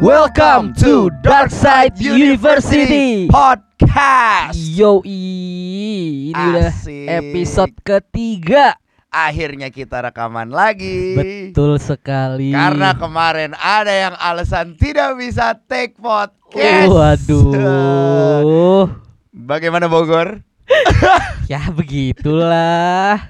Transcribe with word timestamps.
Welcome 0.00 0.72
to 0.80 1.12
Darkside 1.20 2.00
University 2.00 3.28
Podcast. 3.28 4.56
Yo 4.56 5.04
ini 5.04 6.32
udah 6.32 6.72
episode 7.20 7.76
ketiga. 7.84 8.80
Akhirnya 9.12 9.68
kita 9.68 10.00
rekaman 10.00 10.56
lagi. 10.56 11.20
Betul 11.20 11.76
sekali. 11.76 12.48
Karena 12.48 12.96
kemarin 12.96 13.52
ada 13.52 13.92
yang 13.92 14.16
alasan 14.16 14.72
tidak 14.80 15.20
bisa 15.20 15.52
take 15.68 16.00
podcast. 16.00 16.88
Waduh. 17.28 18.88
Bagaimana 19.36 19.84
Bogor? 19.84 20.40
ya 21.52 21.68
begitulah. 21.76 23.20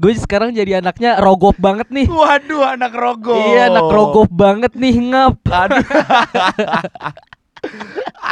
Gue 0.00 0.16
sekarang 0.16 0.56
jadi 0.56 0.80
anaknya 0.80 1.20
rogop 1.20 1.60
banget 1.60 1.92
nih. 1.92 2.08
Waduh, 2.08 2.72
anak 2.72 2.96
rogo. 2.96 3.36
Iya, 3.36 3.68
anak 3.68 3.84
rogop 3.92 4.32
banget 4.32 4.72
nih 4.72 4.96
ngap. 4.96 5.44
Aduh. 5.44 5.84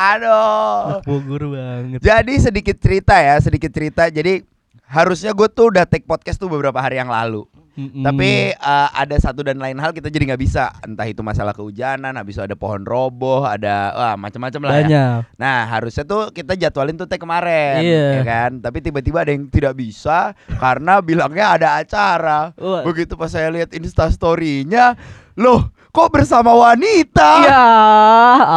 Aduh. 0.08 1.04
Bogor 1.04 1.42
banget. 1.52 2.00
Jadi 2.00 2.34
sedikit 2.40 2.76
cerita 2.80 3.20
ya, 3.20 3.36
sedikit 3.36 3.68
cerita. 3.68 4.08
Jadi 4.08 4.40
harusnya 4.88 5.36
gue 5.36 5.48
tuh 5.52 5.68
udah 5.68 5.84
take 5.84 6.08
podcast 6.08 6.40
tuh 6.40 6.48
beberapa 6.48 6.80
hari 6.80 6.96
yang 6.96 7.12
lalu. 7.12 7.44
Mm-mm. 7.78 8.02
Tapi 8.02 8.58
uh, 8.58 8.90
ada 8.90 9.14
satu 9.22 9.46
dan 9.46 9.62
lain 9.62 9.78
hal 9.78 9.94
kita 9.94 10.10
jadi 10.10 10.34
nggak 10.34 10.42
bisa. 10.42 10.74
Entah 10.82 11.06
itu 11.06 11.22
masalah 11.22 11.54
kehujanan, 11.54 12.10
habis 12.18 12.34
itu 12.34 12.42
ada 12.42 12.58
pohon 12.58 12.82
roboh, 12.82 13.46
ada 13.46 13.94
wah 13.94 14.14
macam-macam 14.18 14.60
lah 14.66 14.74
ya. 14.82 15.06
Nah 15.38 15.62
harusnya 15.70 16.02
tuh 16.02 16.34
kita 16.34 16.58
jadwalin 16.58 16.98
tuh 16.98 17.06
take 17.06 17.22
kemarin, 17.22 17.78
Iya. 17.78 18.18
ya 18.18 18.22
kan? 18.26 18.58
Tapi 18.58 18.82
tiba-tiba 18.82 19.22
ada 19.22 19.30
yang 19.30 19.46
tidak 19.46 19.78
bisa 19.78 20.34
karena 20.58 20.98
bilangnya 20.98 21.54
ada 21.54 21.68
acara. 21.78 22.50
Wah. 22.58 22.82
Begitu 22.82 23.14
pas 23.14 23.30
saya 23.30 23.46
lihat 23.54 23.70
Insta 23.70 24.10
story-nya, 24.10 24.98
loh 25.38 25.70
kok 25.94 26.10
bersama 26.10 26.50
wanita? 26.58 27.46
Ya 27.46 27.66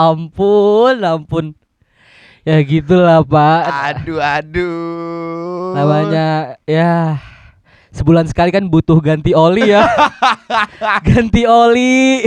ampun, 0.10 0.98
ampun. 0.98 1.54
Ya 2.42 2.58
gitulah 2.66 3.22
Pak. 3.22 3.64
Aduh, 3.70 4.18
aduh. 4.18 5.78
namanya 5.78 6.58
ya 6.66 7.22
sebulan 7.94 8.28
sekali 8.28 8.50
kan 8.50 8.66
butuh 8.68 8.98
ganti 9.00 9.32
oli 9.36 9.72
ya 9.72 9.84
ganti 11.08 11.44
oli 11.48 12.24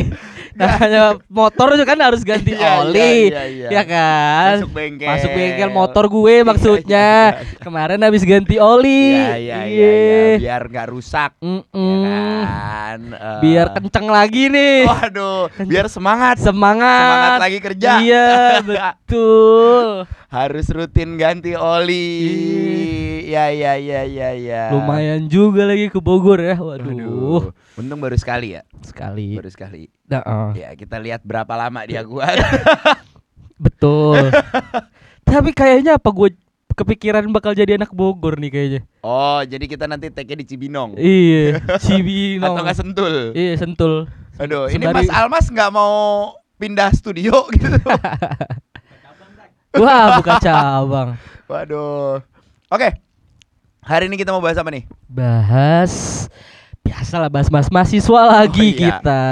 namanya 0.59 1.03
motor 1.27 1.73
juga 1.73 1.85
kan 1.85 1.99
harus 2.01 2.23
ganti 2.23 2.53
Iya, 2.53 2.71
oli 2.81 2.95
iya, 3.27 3.43
iya, 3.43 3.43
iya. 3.45 3.69
ya 3.71 3.83
kan 3.85 4.55
Masuk 4.57 4.71
bengkel. 4.71 5.09
Masuk 5.09 5.31
bengkel 5.31 5.71
motor 5.71 6.05
gue 6.07 6.35
Iya, 6.35 6.45
maksudnya 6.45 7.09
iya, 7.29 7.43
iya. 7.43 7.59
kemarin 7.59 8.01
habis 8.01 8.23
ganti 8.23 8.57
oli 8.57 9.13
Iya, 9.13 9.35
iya, 9.37 9.59
iya, 9.65 9.91
iya. 9.91 10.23
biar 10.39 10.63
nggak 10.65 10.87
rusak, 10.89 11.31
Mm-mm. 11.39 12.03
ya 12.03 12.11
kan? 12.45 13.01
Eh, 13.11 13.39
biar 13.41 13.67
kenceng 13.73 14.07
lagi 14.07 14.43
nih 14.47 14.77
Waduh, 14.85 15.51
biar 15.63 15.87
semangat. 15.87 16.37
semangat 16.39 17.03
Semangat 17.05 17.39
lagi 17.41 17.59
kerja. 17.59 17.91
iya 17.99 18.29
betul 18.69 20.07
Harus 20.35 20.67
rutin 20.67 21.15
ganti 21.15 21.55
oli. 21.55 22.11
Ya, 23.25 23.55
ya, 23.55 23.79
ya, 23.79 24.03
ya, 24.03 24.35
ya. 24.35 24.63
Lumayan 24.75 25.31
juga 25.31 25.63
lagi 25.63 25.87
ke 25.87 26.03
Bogor 26.03 26.43
ya 26.43 26.59
waduh 26.59 26.91
Aduh. 26.91 27.43
Untung 27.75 28.03
baru 28.03 28.19
sekali 28.19 28.59
ya. 28.59 28.67
sekali 28.83 29.39
Baru 29.39 29.47
sekali. 29.47 29.87
Nah, 30.05 30.27
oh. 30.27 30.51
Ya, 30.53 30.75
kita 30.75 30.99
lihat 30.99 31.23
berapa 31.23 31.55
lama 31.55 31.87
dia 31.87 32.03
gua. 32.03 32.27
Betul. 33.65 34.35
Tapi 35.31 35.55
kayaknya 35.55 36.03
apa 36.03 36.11
gue 36.11 36.35
kepikiran 36.75 37.31
bakal 37.31 37.55
jadi 37.55 37.79
anak 37.79 37.95
Bogor 37.95 38.35
nih 38.35 38.51
kayaknya. 38.51 38.81
oh, 39.01 39.39
jadi 39.41 39.65
kita 39.65 39.87
nanti 39.87 40.11
take 40.11 40.35
di 40.35 40.43
Cibinong. 40.43 40.99
Iya, 40.99 41.63
Cibinong. 41.87 42.59
Atau 42.59 42.63
nggak 42.67 42.79
sentul. 42.83 43.15
Iya, 43.33 43.55
sentul. 43.55 44.11
Aduh, 44.35 44.67
ini 44.67 44.83
Sembari- 44.83 45.07
Mas 45.07 45.15
Almas 45.15 45.47
nggak 45.47 45.71
mau 45.71 45.95
pindah 46.59 46.91
studio 46.91 47.47
gitu. 47.55 47.79
Wah, 49.79 50.19
buka 50.23 50.39
cabang. 50.39 51.19
Waduh. 51.51 52.23
Oke. 52.71 52.89
Hari 53.85 54.09
ini 54.09 54.17
kita 54.17 54.33
mau 54.33 54.41
bahas 54.41 54.57
apa 54.57 54.73
nih? 54.73 54.89
Bahas 55.11 56.27
biasalah 56.85 57.33
bahas 57.33 57.49
mas 57.49 57.73
mahasiswa 57.73 58.21
lagi 58.29 58.77
iya. 58.77 59.01
kita. 59.01 59.23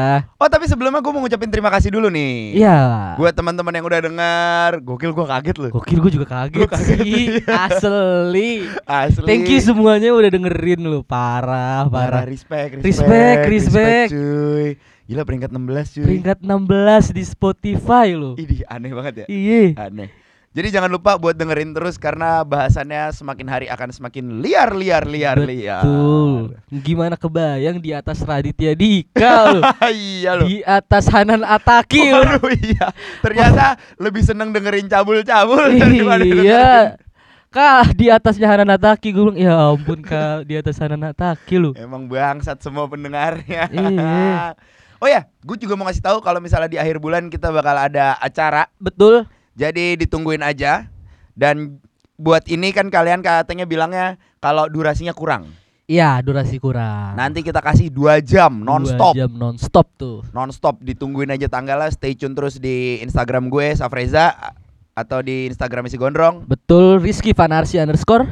Oh, 0.40 0.48
tapi 0.48 0.64
sebelumnya 0.64 1.04
gue 1.04 1.12
mau 1.12 1.20
ngucapin 1.20 1.52
terima 1.52 1.68
kasih 1.68 1.92
dulu 1.92 2.08
nih. 2.08 2.56
Iya. 2.56 2.80
Buat 3.20 3.36
teman-teman 3.36 3.76
yang 3.76 3.84
udah 3.84 4.00
dengar, 4.00 4.70
gokil 4.80 5.12
gue 5.12 5.26
kaget 5.28 5.56
loh. 5.60 5.70
Gokil 5.76 5.98
gue 6.00 6.12
juga 6.16 6.26
kaget, 6.32 6.64
Gua 6.64 6.68
kaget, 6.72 6.98
sih. 7.04 7.24
iya. 7.38 7.68
Asli. 7.68 8.50
Asli. 8.88 9.28
Thank 9.28 9.52
you 9.52 9.60
semuanya 9.60 10.16
udah 10.16 10.32
dengerin 10.32 10.80
lu. 10.80 11.04
Parah, 11.04 11.84
Parah 11.92 12.24
parah. 12.24 12.24
respect, 12.24 12.80
Respect, 12.80 13.44
respect. 13.44 14.08
cuy. 14.16 14.80
Gila 15.04 15.22
peringkat 15.28 15.50
16 15.52 15.94
cuy. 16.00 16.04
Peringkat 16.08 16.38
16 16.40 17.12
di 17.12 17.22
Spotify 17.28 18.06
lu. 18.16 18.32
Idih, 18.40 18.64
aneh 18.64 18.90
banget 18.96 19.14
ya. 19.22 19.26
Iya. 19.28 19.76
Aneh. 19.76 20.21
Jadi 20.52 20.68
jangan 20.68 20.92
lupa 20.92 21.16
buat 21.16 21.32
dengerin 21.32 21.72
terus 21.72 21.96
karena 21.96 22.44
bahasannya 22.44 23.08
semakin 23.16 23.48
hari 23.48 23.66
akan 23.72 23.88
semakin 23.88 24.44
liar 24.44 24.76
liar 24.76 25.08
liar 25.08 25.40
liar. 25.40 25.80
Betul. 25.80 26.60
Gimana 26.68 27.16
kebayang 27.16 27.80
di 27.80 27.96
atas 27.96 28.20
Raditya 28.20 28.76
Dika 28.76 29.64
iya 29.88 30.36
loh. 30.36 30.44
di 30.44 30.60
atas 30.60 31.08
Hanan 31.08 31.40
Ataki. 31.40 32.12
Waduh, 32.12 32.52
iya. 32.52 32.92
Ternyata 33.24 33.80
lebih 33.96 34.20
seneng 34.20 34.52
dengerin 34.52 34.92
cabul-cabul 34.92 35.72
daripada 35.72 36.20
Iya. 36.20 36.76
Kah 37.48 37.88
di 37.96 38.12
atasnya 38.12 38.48
Hanan 38.52 38.76
Ataki 38.76 39.08
gue 39.08 39.24
bilang 39.24 39.40
ya 39.40 39.56
ampun 39.72 40.04
kak 40.04 40.44
di 40.44 40.60
atas 40.60 40.76
Hanan 40.76 41.00
Ataki 41.00 41.56
lu. 41.56 41.72
Emang 41.80 42.04
bangsat 42.04 42.60
semua 42.60 42.84
pendengarnya. 42.92 43.72
Iya. 43.72 44.52
Oh 45.02 45.10
ya, 45.10 45.26
gue 45.42 45.58
juga 45.58 45.74
mau 45.74 45.82
ngasih 45.90 45.98
tahu 45.98 46.22
kalau 46.22 46.38
misalnya 46.38 46.70
di 46.70 46.78
akhir 46.78 47.02
bulan 47.02 47.26
kita 47.26 47.50
bakal 47.50 47.74
ada 47.74 48.14
acara. 48.22 48.70
Betul. 48.78 49.26
Jadi 49.52 50.00
ditungguin 50.00 50.40
aja. 50.40 50.88
Dan 51.32 51.80
buat 52.14 52.44
ini 52.46 52.70
kan 52.70 52.92
kalian 52.92 53.24
katanya 53.24 53.64
bilangnya 53.64 54.06
kalau 54.38 54.68
durasinya 54.68 55.16
kurang. 55.16 55.48
Iya 55.90 56.22
durasi 56.22 56.56
kurang. 56.56 57.18
Nanti 57.18 57.42
kita 57.42 57.58
kasih 57.58 57.90
dua 57.90 58.22
jam 58.22 58.62
Dua 58.62 58.78
nonstop. 58.78 59.12
jam 59.18 59.28
nonstop 59.28 59.86
tuh. 59.98 60.22
Nonstop 60.30 60.78
ditungguin 60.80 61.32
aja 61.34 61.50
tanggalnya. 61.50 61.90
Stay 61.90 62.14
tune 62.14 62.32
terus 62.32 62.56
di 62.56 63.02
Instagram 63.02 63.50
gue 63.50 63.74
Safreza 63.76 64.32
atau 64.92 65.20
di 65.20 65.50
Instagram 65.50 65.88
isi 65.88 65.96
gondrong. 65.96 66.44
Betul 66.46 67.00
Rizky 67.02 67.32
Fanarsi 67.32 67.80
underscore. 67.80 68.28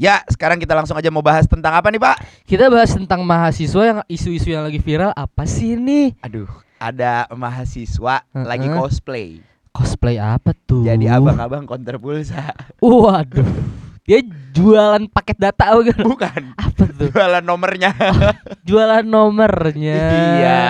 Ya, 0.00 0.24
sekarang 0.32 0.56
kita 0.56 0.72
langsung 0.72 0.96
aja 0.96 1.12
mau 1.12 1.20
bahas 1.20 1.44
tentang 1.44 1.76
apa 1.76 1.92
nih, 1.92 2.00
Pak? 2.00 2.16
Kita 2.48 2.72
bahas 2.72 2.88
tentang 2.88 3.20
mahasiswa 3.20 3.82
yang 3.84 4.00
isu-isu 4.08 4.48
yang 4.48 4.64
lagi 4.64 4.80
viral 4.80 5.12
apa 5.12 5.44
sih 5.44 5.76
ini? 5.76 6.16
Aduh, 6.24 6.48
ada 6.80 7.28
mahasiswa 7.36 8.24
Heeh. 8.32 8.46
lagi 8.48 8.68
cosplay. 8.72 9.44
Cosplay 9.70 10.18
apa 10.18 10.50
tuh? 10.66 10.82
Jadi 10.82 11.06
abang-abang 11.06 11.62
counter 11.64 11.96
pulsa. 11.96 12.50
Waduh. 12.82 13.46
Dia 14.02 14.18
jualan 14.50 15.06
paket 15.06 15.38
data 15.38 15.70
bukan? 15.70 15.98
Bukan. 16.02 16.42
Apa 16.58 16.82
tuh? 16.90 17.06
Jualan 17.14 17.44
nomornya. 17.44 17.94
Jualan 18.68 19.06
nomornya. 19.06 20.00
iya. 20.42 20.62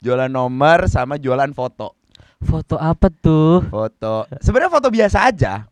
Jualan 0.00 0.32
nomor 0.32 0.88
sama 0.88 1.20
jualan 1.20 1.52
foto. 1.52 1.92
Foto 2.40 2.80
apa 2.80 3.12
tuh? 3.12 3.66
Foto. 3.68 4.24
Sebenarnya 4.40 4.72
foto 4.72 4.88
biasa 4.88 5.28
aja. 5.28 5.66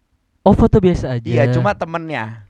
Oh 0.44 0.52
foto 0.52 0.76
biasa 0.76 1.16
aja. 1.16 1.26
Iya, 1.26 1.44
cuma 1.54 1.72
temennya. 1.72 2.44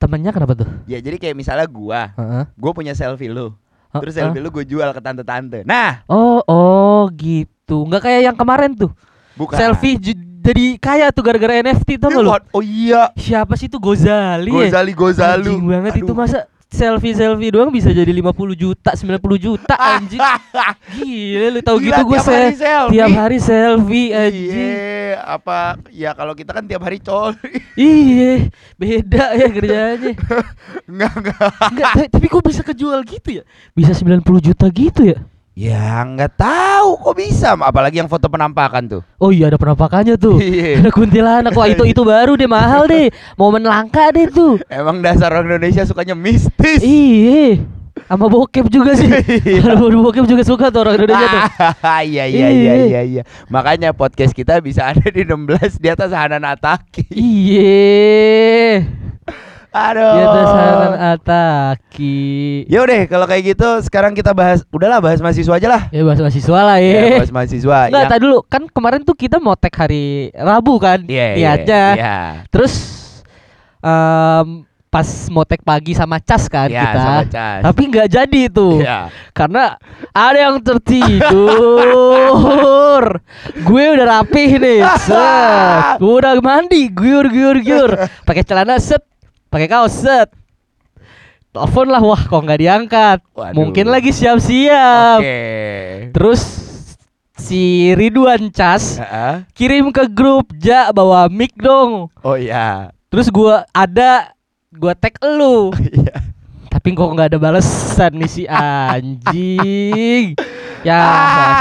temennya 0.00 0.32
kenapa 0.32 0.56
tuh? 0.56 0.68
Ya 0.88 0.96
jadi 0.96 1.20
kayak 1.20 1.36
misalnya 1.36 1.68
gua, 1.68 2.16
Heeh. 2.16 2.44
gua 2.56 2.72
punya 2.72 2.96
selfie 2.96 3.28
lu. 3.28 3.52
Terus 3.90 4.14
selfie 4.14 4.38
lu 4.38 4.50
gue 4.54 4.64
jual 4.64 4.88
ke 4.94 5.00
tante-tante. 5.02 5.66
Nah, 5.66 6.06
Oh 6.06 6.38
oh 6.46 7.10
gitu. 7.18 7.86
Nggak 7.90 8.02
kayak 8.06 8.20
yang 8.30 8.36
kemarin 8.38 8.78
tuh. 8.78 8.94
bukan. 9.34 9.58
Selfie 9.58 9.98
jadi 10.40 10.80
kaya 10.80 11.06
tuh 11.12 11.20
gara-gara 11.26 11.60
NFT 11.60 12.00
lu? 12.22 12.30
what? 12.32 12.46
Oh 12.54 12.64
iya. 12.64 13.12
Siapa 13.18 13.58
sih 13.58 13.68
itu 13.68 13.76
Gozali 13.76 14.54
ya? 14.54 14.70
Gozali 14.72 14.92
Gozalu. 14.96 15.44
Anjing 15.52 15.64
banget 15.68 15.92
itu 16.00 16.12
Aduh. 16.12 16.18
Masa 16.70 16.78
selfie-selfie 16.96 17.50
doang 17.50 17.68
bisa 17.68 17.90
jadi 17.90 18.06
50 18.08 18.30
juta, 18.54 18.90
90 18.94 19.18
juta 19.38 19.74
anjing. 19.74 20.22
Gila 20.96 21.46
lu 21.50 21.60
tahu 21.60 21.76
Gila, 21.80 21.90
gitu 21.92 22.02
gue 22.06 22.18
hari 22.20 22.54
selfie. 22.54 22.92
tiap 22.92 23.10
hari 23.12 23.38
selfie 23.38 24.10
anjing. 24.10 24.70
Iya, 24.70 25.14
apa 25.20 25.58
ya 25.90 26.10
kalau 26.14 26.32
kita 26.32 26.50
kan 26.52 26.64
tiap 26.64 26.82
hari 26.82 26.98
col. 26.98 27.34
Iya, 27.80 28.50
beda 28.76 29.24
ya 29.32 29.46
kerjanya. 29.48 30.12
enggak 30.84 31.12
enggak. 31.18 31.48
Enggak, 31.64 31.92
ta- 31.96 32.10
tapi 32.12 32.26
kok 32.28 32.44
bisa 32.44 32.60
kejual 32.60 33.00
gitu 33.02 33.40
ya? 33.40 33.42
Bisa 33.72 33.96
90 33.96 34.20
juta 34.42 34.66
gitu 34.68 35.02
ya? 35.06 35.18
Ya 35.58 36.06
nggak 36.06 36.38
tahu 36.38 36.88
kok 37.02 37.14
bisa, 37.18 37.58
apalagi 37.58 37.98
yang 37.98 38.06
foto 38.06 38.30
penampakan 38.30 38.86
tuh. 38.86 39.02
Oh 39.18 39.34
iya 39.34 39.50
ada 39.50 39.58
penampakannya 39.58 40.14
tuh. 40.14 40.38
Iya. 40.50 40.78
Ada 40.86 40.90
kuntilanak. 40.94 41.52
Wah 41.52 41.66
itu 41.66 41.82
itu 41.84 42.02
baru 42.06 42.38
deh 42.38 42.46
mahal 42.46 42.86
deh. 42.86 43.10
Momen 43.34 43.66
langka 43.66 44.14
deh 44.14 44.30
tuh. 44.30 44.62
Emang 44.70 45.02
dasar 45.02 45.34
orang 45.34 45.50
Indonesia 45.50 45.82
sukanya 45.82 46.14
mistis. 46.14 46.78
Iya. 46.80 47.66
Sama 48.06 48.30
bokep 48.30 48.70
juga 48.70 48.94
sih. 48.94 49.10
Iya. 49.50 49.74
Kalau 49.74 49.90
bokep 50.06 50.24
juga 50.30 50.46
suka 50.46 50.70
tuh 50.70 50.86
orang 50.86 51.02
Indonesia 51.02 51.26
tuh. 51.26 51.42
Iya 52.06 52.24
iya 52.30 52.48
iya 52.48 52.74
iya 52.86 53.00
iya. 53.02 53.22
Makanya 53.50 53.90
podcast 53.90 54.30
kita 54.30 54.62
bisa 54.62 54.86
ada 54.94 55.02
di 55.10 55.26
16 55.26 55.82
di 55.82 55.88
atas 55.90 56.14
Hanan 56.14 56.46
Ataki. 56.46 57.10
Iya. 57.10 58.86
Aduh. 59.70 60.02
Atas 60.02 60.50
kanan 60.50 60.94
Ataki. 61.14 62.18
Ya 62.66 62.78
udah 62.80 63.06
kalau 63.06 63.24
kayak 63.24 63.42
gitu 63.48 63.66
sekarang 63.82 64.12
kita 64.12 64.30
bahas 64.30 64.60
udahlah 64.68 64.98
bahas 64.98 65.18
mahasiswa 65.18 65.54
aja 65.54 65.68
lah. 65.68 65.82
Ya 65.88 66.02
bahas 66.02 66.18
mahasiswa 66.18 66.58
lah 66.60 66.76
Ya, 66.76 66.90
ya. 66.90 67.16
bahas 67.18 67.30
mahasiswa. 67.30 67.76
Enggak, 67.86 67.96
Yang- 67.96 68.10
tadi 68.10 68.20
dulu 68.20 68.36
kan 68.44 68.62
kemarin 68.66 69.00
tuh 69.00 69.14
kita 69.14 69.36
mau 69.38 69.54
tag 69.54 69.72
hari 69.72 70.28
Rabu 70.32 70.74
kan 70.76 70.98
Iya, 71.06 71.24
iya, 71.30 71.34
niatnya. 71.54 71.82
Iya. 71.94 72.16
Terus 72.48 72.72
em, 73.78 74.46
pas 74.90 75.06
mau 75.30 75.46
tag 75.46 75.62
pagi 75.62 75.94
sama 75.94 76.18
Cas 76.18 76.44
kan 76.46 76.66
Iya, 76.66 76.82
kita. 76.82 76.98
sama 76.98 77.22
Cas. 77.30 77.60
Tapi 77.62 77.80
nggak 77.86 78.08
jadi 78.10 78.40
tuh. 78.50 78.74
Iya. 78.82 78.98
Karena 79.30 79.62
ada 80.10 80.38
yang 80.40 80.56
tertidur. 80.60 83.04
gue 83.70 83.82
udah 83.88 84.06
rapih 84.10 84.50
nih. 84.58 84.80
Set. 84.98 85.96
Gue 85.96 86.12
udah 86.18 86.34
mandi, 86.40 86.88
gyur 86.90 87.24
gyur 87.28 87.56
gyur. 87.60 87.90
Pakai 88.26 88.42
celana 88.42 88.76
set, 88.76 89.00
pakai 89.50 89.66
kaos 89.66 89.92
set. 89.92 90.30
Telepon 91.50 91.90
lah, 91.90 91.98
wah 91.98 92.22
kok 92.22 92.46
nggak 92.46 92.60
diangkat. 92.62 93.18
Waduh. 93.34 93.58
Mungkin 93.58 93.90
lagi 93.90 94.14
siap-siap. 94.14 95.18
Oke. 95.18 95.42
Terus 96.14 96.42
si 97.34 97.90
Ridwan 97.98 98.54
Cas 98.54 99.02
Heeh. 99.02 99.42
kirim 99.58 99.90
ke 99.90 100.06
grup 100.06 100.54
Ja 100.62 100.94
bawa 100.94 101.26
mic 101.26 101.50
dong. 101.58 102.06
Oh 102.22 102.38
iya. 102.38 102.94
Terus 103.10 103.26
gua 103.34 103.66
ada 103.74 104.30
gua 104.70 104.94
tag 104.94 105.18
elu. 105.18 105.74
Iya. 105.90 106.16
Tapi 106.70 106.94
kok 106.94 107.10
nggak 107.10 107.34
ada 107.34 107.38
balasan 107.42 108.14
nih 108.14 108.30
si 108.30 108.42
anjing. 108.46 110.38
Ya 110.80 110.96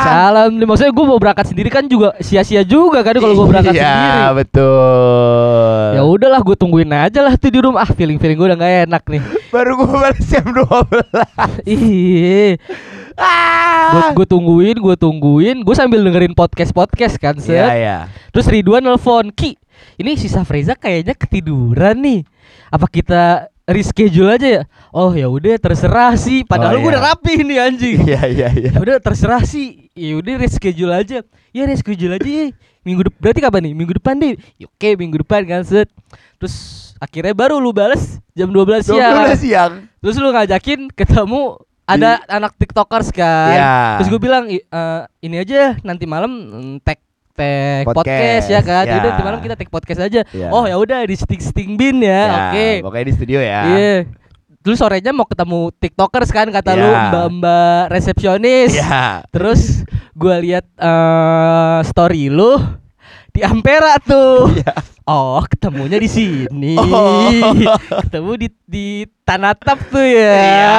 salam 0.07 0.55
nih 0.55 0.63
maksudnya 0.63 0.95
gue 0.95 1.03
mau 1.03 1.19
berangkat 1.19 1.51
sendiri 1.51 1.67
kan 1.67 1.83
juga 1.91 2.15
sia-sia 2.23 2.63
juga 2.63 3.03
kan 3.03 3.19
kalau 3.19 3.35
gue 3.35 3.47
berangkat 3.51 3.75
iya, 3.75 3.91
sendiri. 3.91 4.23
betul. 4.39 5.48
Ya 5.99 6.07
udahlah 6.07 6.39
gue 6.39 6.55
tungguin 6.55 6.87
aja 6.95 7.19
lah 7.19 7.35
tuh 7.35 7.51
di 7.51 7.59
rumah. 7.59 7.83
Ah 7.83 7.91
feeling 7.91 8.15
feeling 8.15 8.39
gue 8.39 8.47
udah 8.47 8.55
nggak 8.55 8.75
enak 8.87 9.03
nih. 9.11 9.19
Baru 9.53 9.83
gue 9.83 9.87
balas 9.91 10.23
jam 10.23 10.47
12. 10.47 10.63
Iya. 11.67 12.55
Ah. 13.19 14.15
Gue 14.15 14.23
tungguin, 14.23 14.79
gue 14.79 14.95
tungguin, 14.95 15.59
gue 15.59 15.75
sambil 15.75 15.99
dengerin 15.99 16.31
podcast 16.31 16.71
podcast 16.71 17.19
kan 17.19 17.35
set. 17.35 17.59
Iya, 17.59 17.75
iya. 17.75 17.97
Terus 18.31 18.47
Ridwan 18.47 18.79
nelfon 18.79 19.35
Ki 19.35 19.59
Ini 19.99 20.15
sisa 20.15 20.47
Freza 20.47 20.79
kayaknya 20.79 21.19
ketiduran 21.19 21.99
nih 21.99 22.23
Apa 22.71 22.87
kita 22.87 23.51
reschedule 23.69 24.33
aja 24.33 24.47
ya 24.49 24.63
Oh 24.89 25.13
ya 25.13 25.25
udah 25.25 25.55
terserah 25.55 26.13
sih 26.15 26.41
Padahal 26.41 26.75
Oh, 26.75 26.81
gue 26.81 26.85
iya. 26.85 26.93
udah 26.97 27.03
rapi 27.07 27.33
nih 27.39 27.57
anjing 27.59 27.97
Iya, 28.09 28.21
iya, 28.25 28.47
iya. 28.51 28.69
Ya 28.73 28.79
udah 28.79 28.97
terserah 28.97 29.41
sih 29.43 29.87
Ya 29.93 30.17
udah 30.17 30.33
reschedule 30.35 30.91
aja 30.91 31.21
Ya 31.49 31.63
reschedule 31.63 32.15
aja 32.15 32.25
ya 32.25 32.45
Minggu 32.81 33.05
depan 33.05 33.19
Berarti 33.21 33.39
kapan 33.39 33.61
nih? 33.65 33.73
Minggu 33.73 33.93
depan 33.95 34.15
deh 34.15 34.33
Ya, 34.55 34.65
Oke 34.65 34.89
minggu 34.95 35.21
depan 35.21 35.45
kan 35.45 35.61
set 35.61 35.87
Terus 36.37 36.55
akhirnya 36.97 37.31
baru 37.31 37.57
lu 37.57 37.71
bales 37.71 38.19
jam 38.31 38.47
12 38.47 38.83
siang 38.85 39.15
12 39.23 39.39
siang. 39.39 39.71
Terus 39.99 40.15
lu 40.15 40.29
ngajakin 40.29 40.91
ketemu 40.91 41.55
ada 41.83 42.21
anak 42.27 42.53
tiktokers 42.55 43.09
kan 43.09 43.51
Iya. 43.51 43.73
Terus 43.97 44.07
gue 44.09 44.21
bilang 44.21 44.45
"I- 44.45 44.61
eh, 44.61 45.01
ini 45.21 45.35
aja 45.37 45.75
nanti 45.81 46.03
malam 46.03 46.29
mm, 46.29 46.75
tag 46.79 46.99
tag 47.39 47.83
podcast, 47.87 48.03
Podcast, 48.03 48.45
ya 48.51 48.59
kan. 48.59 48.83
ya. 48.83 48.91
Jadi 48.91 49.05
nanti 49.07 49.23
malam 49.23 49.39
kita 49.39 49.55
tag 49.55 49.69
podcast 49.71 50.01
aja. 50.03 50.21
Iya. 50.27 50.47
Oh 50.51 50.67
ya 50.67 50.75
udah 50.75 50.99
di 51.01 51.15
sting 51.15 51.39
sting 51.39 51.71
bin 51.73 52.03
ya. 52.03 52.11
Ya, 52.11 52.35
Oke. 52.51 52.67
Pokoknya 52.83 53.05
di 53.07 53.13
studio 53.15 53.39
ya. 53.39 53.61
Iya. 53.65 53.95
Terus 54.59 54.75
sorenya 54.75 55.15
mau 55.15 55.23
ketemu 55.23 55.71
tiktokers 55.73 56.29
kan 56.29 56.51
kata 56.51 56.75
lu 56.75 56.83
Iya. 56.83 57.01
mbak-mbak 57.09 57.83
resepsionis. 57.89 58.75
Iya. 58.75 59.23
Terus 59.31 59.87
gua 60.11 60.35
lihat 60.37 60.67
eh, 60.75 61.79
story 61.87 62.27
lu 62.27 62.59
di 63.31 63.39
Ampera 63.39 63.95
tuh. 63.97 64.51
Iya. 64.53 64.75
Oh, 65.09 65.41
ketemunya 65.41 65.97
di 65.97 66.05
sini. 66.05 66.77
Oh. 66.85 67.33
Ketemu 68.05 68.31
di 68.37 68.47
di 68.61 68.87
Tanatap 69.25 69.89
tuh 69.89 70.05
ya. 70.05 70.37
Iya. 70.37 70.77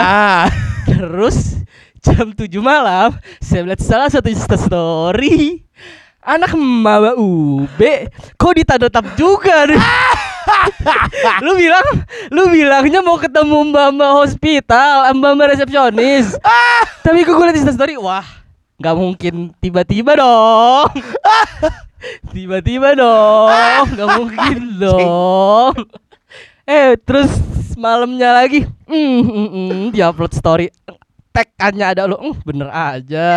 Terus 0.87 1.59
jam 1.99 2.31
7 2.31 2.47
malam 2.63 3.11
saya 3.43 3.61
melihat 3.61 3.83
salah 3.83 4.07
satu 4.07 4.31
Insta 4.31 4.55
story 4.55 5.67
anak 6.21 6.53
mama 6.53 7.17
Ube 7.17 8.13
kok 8.37 8.53
di 8.53 8.63
Tanatap 8.65 9.17
juga 9.17 9.65
nih. 9.69 9.81
lu 11.45 11.53
bilang 11.57 11.87
lu 12.33 12.49
bilangnya 12.49 13.01
mau 13.05 13.17
ketemu 13.21 13.73
mbak-mbak 13.73 14.13
hospital, 14.25 15.13
mbak-mbak 15.17 15.57
resepsionis. 15.57 16.37
Tapi 17.05 17.25
gue 17.25 17.35
liat 17.35 17.57
Insta 17.57 17.73
story, 17.73 17.97
wah 17.97 18.25
nggak 18.81 18.97
mungkin 18.97 19.35
tiba-tiba 19.61 20.17
dong. 20.17 20.89
Tiba-tiba 22.33 22.97
dong, 22.97 23.85
nggak 23.93 24.09
mungkin 24.17 24.61
dong. 24.81 25.77
Eh 26.65 26.97
terus 26.97 27.29
malamnya 27.77 28.41
lagi, 28.41 28.65
mm, 28.89 29.21
mm, 29.21 29.49
mm, 29.53 29.81
dia 29.93 30.09
upload 30.09 30.33
story, 30.33 30.73
tag-nya 31.29 31.93
ada 31.93 32.09
lo, 32.09 32.17
mm, 32.17 32.41
bener 32.41 32.73
aja. 32.73 33.29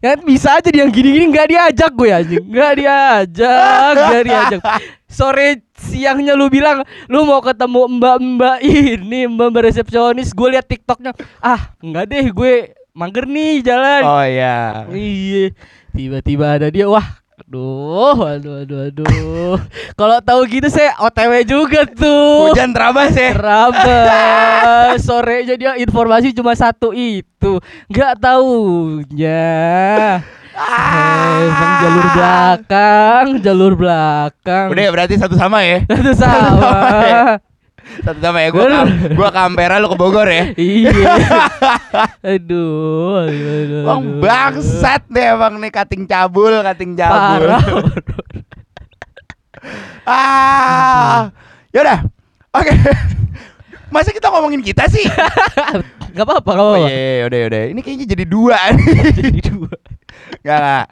Ya 0.00 0.16
bisa 0.16 0.56
aja 0.56 0.72
dia 0.72 0.80
yang 0.80 0.88
gini-gini 0.88 1.28
nggak 1.28 1.48
diajak 1.52 1.92
gue 1.92 2.08
anjing, 2.08 2.44
nggak 2.48 2.72
diajak, 2.80 3.92
nggak 4.00 4.24
diajak. 4.24 4.60
Sore 5.04 5.60
siangnya 5.76 6.32
lu 6.32 6.48
bilang 6.48 6.88
lu 7.04 7.28
mau 7.28 7.44
ketemu 7.44 8.00
mbak-mbak 8.00 8.64
ini, 8.64 9.28
mbak-mbak 9.28 9.68
resepsionis. 9.68 10.32
Gue 10.32 10.56
liat 10.56 10.64
tiktoknya, 10.64 11.12
ah 11.44 11.76
nggak 11.84 12.04
deh 12.08 12.26
gue 12.32 12.52
mager 12.96 13.28
nih 13.28 13.60
jalan. 13.60 14.02
Oh 14.08 14.24
iya. 14.24 14.88
Iya, 14.88 15.52
tiba-tiba 15.92 16.56
ada 16.56 16.72
dia. 16.72 16.88
Wah, 16.88 17.19
aduh, 17.40 18.20
aduh, 18.20 18.54
aduh, 18.60 18.80
aduh. 18.92 19.56
Kalau 19.96 20.18
tahu 20.20 20.40
gitu 20.44 20.68
saya 20.68 20.92
OTW 21.00 21.48
juga 21.48 21.88
tuh. 21.88 22.52
Hujan 22.52 22.76
terabas 22.76 23.16
ya. 23.16 23.32
Terabas. 23.32 25.00
Sorenya 25.08 25.56
dia 25.56 25.72
informasi 25.80 26.36
cuma 26.36 26.52
satu 26.52 26.92
itu. 26.92 27.56
Nggak 27.88 28.20
taunya. 28.20 29.50
Eh, 30.50 31.40
emang 31.48 31.72
jalur 31.80 32.06
belakang, 32.12 33.26
jalur 33.40 33.72
belakang. 33.78 34.66
Udah 34.68 34.82
ya, 34.84 34.90
berarti 34.92 35.14
satu 35.16 35.32
sama 35.38 35.64
ya. 35.64 35.80
Itu 35.88 36.12
sama. 36.12 36.28
Satu 36.44 36.60
sama 36.60 37.00
ya. 37.08 37.24
Gua 38.50 38.64
ke, 38.66 38.80
gua 39.18 39.28
ke 39.30 39.40
Ampera 39.40 39.76
lu 39.82 39.90
ke 39.90 39.96
Bogor 39.98 40.28
ya. 40.30 40.54
iya. 40.54 40.90
Aduh, 42.36 43.26
aduh, 43.26 43.50
aduh, 43.60 43.82
Bang 43.84 44.04
bangsat 44.22 45.02
deh 45.10 45.34
emang 45.34 45.58
nih 45.58 45.72
kating 45.74 46.04
cabul, 46.06 46.62
kating 46.62 46.94
cabul. 46.94 47.50
Parah. 47.50 47.64
ah. 50.06 51.20
Yaudah. 51.70 51.98
Oke. 52.54 52.72
Masa 53.90 54.14
kita 54.14 54.30
ngomongin 54.30 54.62
kita 54.62 54.86
sih? 54.86 55.02
Gak 56.16 56.26
apa-apa, 56.26 56.50
gak 56.50 56.58
Oh 56.58 56.74
apa-apa. 56.74 56.90
iya, 56.90 57.22
iya, 57.22 57.24
udah, 57.30 57.40
udah. 57.46 57.62
Ini 57.70 57.80
kayaknya 57.86 58.06
jadi 58.10 58.24
dua. 58.26 58.58
Jadi 59.14 59.40
dua. 59.46 59.70
Gak, 60.42 60.58
gak. 60.58 60.86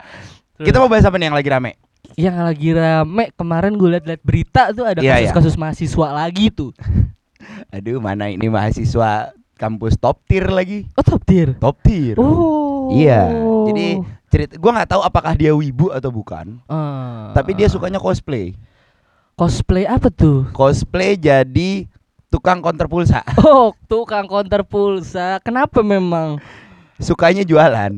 Kita 0.63 0.79
mau 0.79 0.87
bahas 0.87 1.03
apa 1.03 1.19
nih 1.19 1.27
yang 1.27 1.35
lagi 1.35 1.49
rame? 1.51 1.75
Yang 2.19 2.37
lagi 2.43 2.69
rame 2.75 3.25
kemarin 3.31 3.79
gue 3.79 3.89
liat-liat 3.95 4.19
berita 4.19 4.75
tuh 4.75 4.83
ada 4.83 4.99
Iya, 4.99 5.23
iya. 5.23 5.31
kasus-kasus 5.31 5.55
mahasiswa 5.55 6.07
lagi 6.11 6.51
tuh. 6.51 6.75
Aduh, 7.75 8.03
mana 8.03 8.27
ini 8.27 8.51
mahasiswa 8.51 9.31
kampus 9.55 9.95
top 9.95 10.19
tier 10.27 10.51
lagi. 10.51 10.83
Oh 10.95 11.03
top 11.03 11.23
tier. 11.23 11.55
Top 11.55 11.79
tier. 11.79 12.19
Oh. 12.19 12.91
Iya. 12.91 13.31
Jadi 13.71 13.87
cerita 14.27 14.53
gua 14.55 14.71
nggak 14.75 14.89
tahu 14.89 15.01
apakah 15.01 15.33
dia 15.33 15.55
wibu 15.55 15.89
atau 15.89 16.09
bukan, 16.09 16.59
Ah. 16.65 17.31
tapi 17.31 17.55
dia 17.55 17.65
sukanya 17.65 17.97
cosplay. 17.97 18.51
cosplay 19.33 19.87
apa 19.87 20.11
tuh? 20.11 20.51
Cosplay 20.51 21.15
jadi 21.15 21.87
tukang 22.27 22.59
konter 22.59 22.85
pulsa. 22.85 23.23
Oh, 23.39 23.71
tukang 23.87 24.27
counter 24.27 24.61
pulsa. 24.61 25.39
Kenapa 25.39 25.79
memang? 25.79 26.37
Sukanya 26.99 27.47
jualan. 27.47 27.91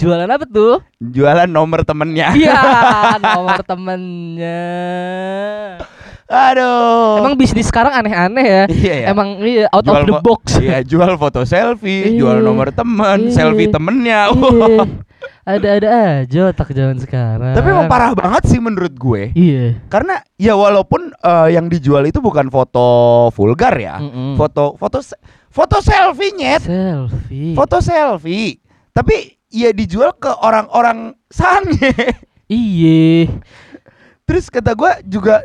Jualan 0.00 0.28
apa 0.28 0.44
tuh? 0.44 0.80
Jualan 0.98 1.44
nomor 1.44 1.84
temennya. 1.84 2.32
Iya, 2.32 2.56
nomor 3.22 3.60
temennya. 3.60 4.64
Aduh. 6.26 7.22
Emang 7.22 7.38
bisnis 7.38 7.70
sekarang 7.70 7.94
aneh-aneh 7.94 8.42
ya. 8.42 8.64
Iya 8.66 8.94
ya. 8.98 9.06
Emang 9.12 9.28
iya, 9.40 9.70
out 9.70 9.86
Jual 9.86 10.02
of 10.02 10.06
the 10.08 10.16
box. 10.18 10.42
Iya, 10.58 10.82
jual 10.82 11.14
foto 11.14 11.46
selfie, 11.46 12.10
Iya. 12.10 12.18
jual 12.18 12.36
nomor 12.42 12.74
temen, 12.74 13.30
Iya. 13.30 13.32
selfie 13.32 13.70
temennya. 13.70 14.20
Iya. 14.32 14.82
Ada-ada 15.46 15.88
aja 16.26 16.40
otak 16.50 16.74
zaman 16.74 16.98
sekarang. 16.98 17.54
Tapi 17.54 17.68
emang 17.70 17.86
parah 17.86 18.10
banget 18.12 18.50
sih 18.50 18.58
menurut 18.58 18.90
gue. 18.90 19.30
Iya. 19.32 19.78
Karena 19.86 20.18
ya 20.34 20.58
walaupun 20.58 21.14
eh, 21.14 21.48
yang 21.54 21.70
dijual 21.70 22.02
itu 22.02 22.18
bukan 22.18 22.50
foto 22.50 22.86
vulgar 23.30 23.76
ya. 23.78 24.02
Mm-mm. 24.02 24.34
Foto 24.34 24.74
foto 24.74 24.98
se- 24.98 25.14
foto 25.56 25.80
selfie 25.80 26.36
nyet. 26.36 26.60
Selfie. 26.62 27.56
Foto 27.56 27.80
selfie. 27.80 28.60
Tapi 28.92 29.16
ya 29.48 29.72
dijual 29.72 30.12
ke 30.12 30.28
orang-orang 30.36 31.16
sange. 31.26 31.80
Iya. 32.46 33.26
Terus 34.22 34.46
kata 34.46 34.70
gua 34.70 35.02
juga 35.02 35.42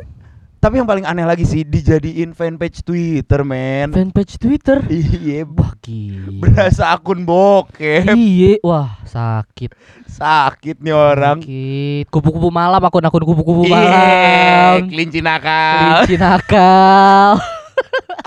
tapi 0.62 0.78
yang 0.78 0.86
paling 0.86 1.02
aneh 1.02 1.26
lagi 1.26 1.42
sih 1.42 1.66
dijadiin 1.66 2.30
fanpage 2.30 2.86
Twitter, 2.86 3.42
men. 3.42 3.90
Fanpage 3.90 4.38
Twitter. 4.38 4.78
Iya, 4.86 5.42
Wah 5.42 5.74
gila. 5.82 6.38
berasa 6.38 6.94
akun 6.94 7.26
bokep. 7.26 8.14
Iya, 8.14 8.62
wah 8.62 9.02
sakit. 9.02 9.74
Sakit 10.06 10.78
nih 10.78 10.94
orang. 10.94 11.42
Sakit. 11.42 12.06
Kupu-kupu 12.06 12.54
malam 12.54 12.78
akun-akun 12.78 13.26
kupu-kupu 13.26 13.66
Iya, 13.66 13.74
malam. 13.74 14.86
kelinci 14.86 15.18
nakal. 15.18 16.06
Kelinci 16.06 16.14
nakal. 16.14 17.42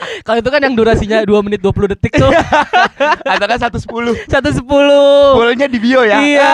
Kalau 0.26 0.38
itu 0.38 0.48
kan 0.48 0.60
yang 0.60 0.74
durasinya 0.74 1.18
2 1.22 1.30
menit 1.42 1.60
20 1.60 1.92
detik 1.92 2.14
tuh. 2.14 2.30
Atau 3.24 3.46
kan 3.46 3.58
110 3.58 3.84
110. 4.26 4.62
Fullnya 5.34 5.66
di 5.66 5.78
bio 5.78 6.02
ya 6.02 6.18
Iya, 6.18 6.52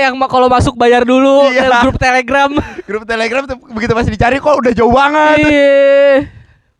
yang 0.00 0.14
ma- 0.14 0.26
kalau 0.26 0.46
masuk 0.46 0.74
bayar 0.74 1.02
dulu 1.02 1.48
Iya. 1.48 1.66
ke 1.66 1.76
grup 1.82 1.96
Telegram. 1.96 2.50
Grup 2.84 3.04
telegram 3.04 3.42
tuh 3.44 3.56
begitu 3.70 3.92
masih 3.92 4.10
dicari 4.10 4.36
kok 4.36 4.54
udah 4.54 4.72
jauh 4.72 4.90
banget 4.90 5.38
Iya. 5.40 5.74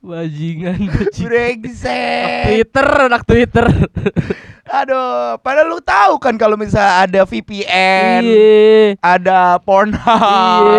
Bajingan, 0.04 0.78
bajingan. 0.84 1.24
Brengsek 1.24 2.44
Twitter, 2.44 2.88
anak 3.08 3.22
Twitter. 3.24 3.66
Aduh 4.66 5.36
Padahal 5.38 5.68
lu 5.68 5.78
tahu 5.78 6.16
kan 6.16 6.34
kalau 6.34 6.54
misalnya 6.54 7.04
ada 7.04 7.20
VPN 7.22 8.20
Iya. 8.20 8.96
Ada 8.98 9.60
Pornhub 9.60 10.00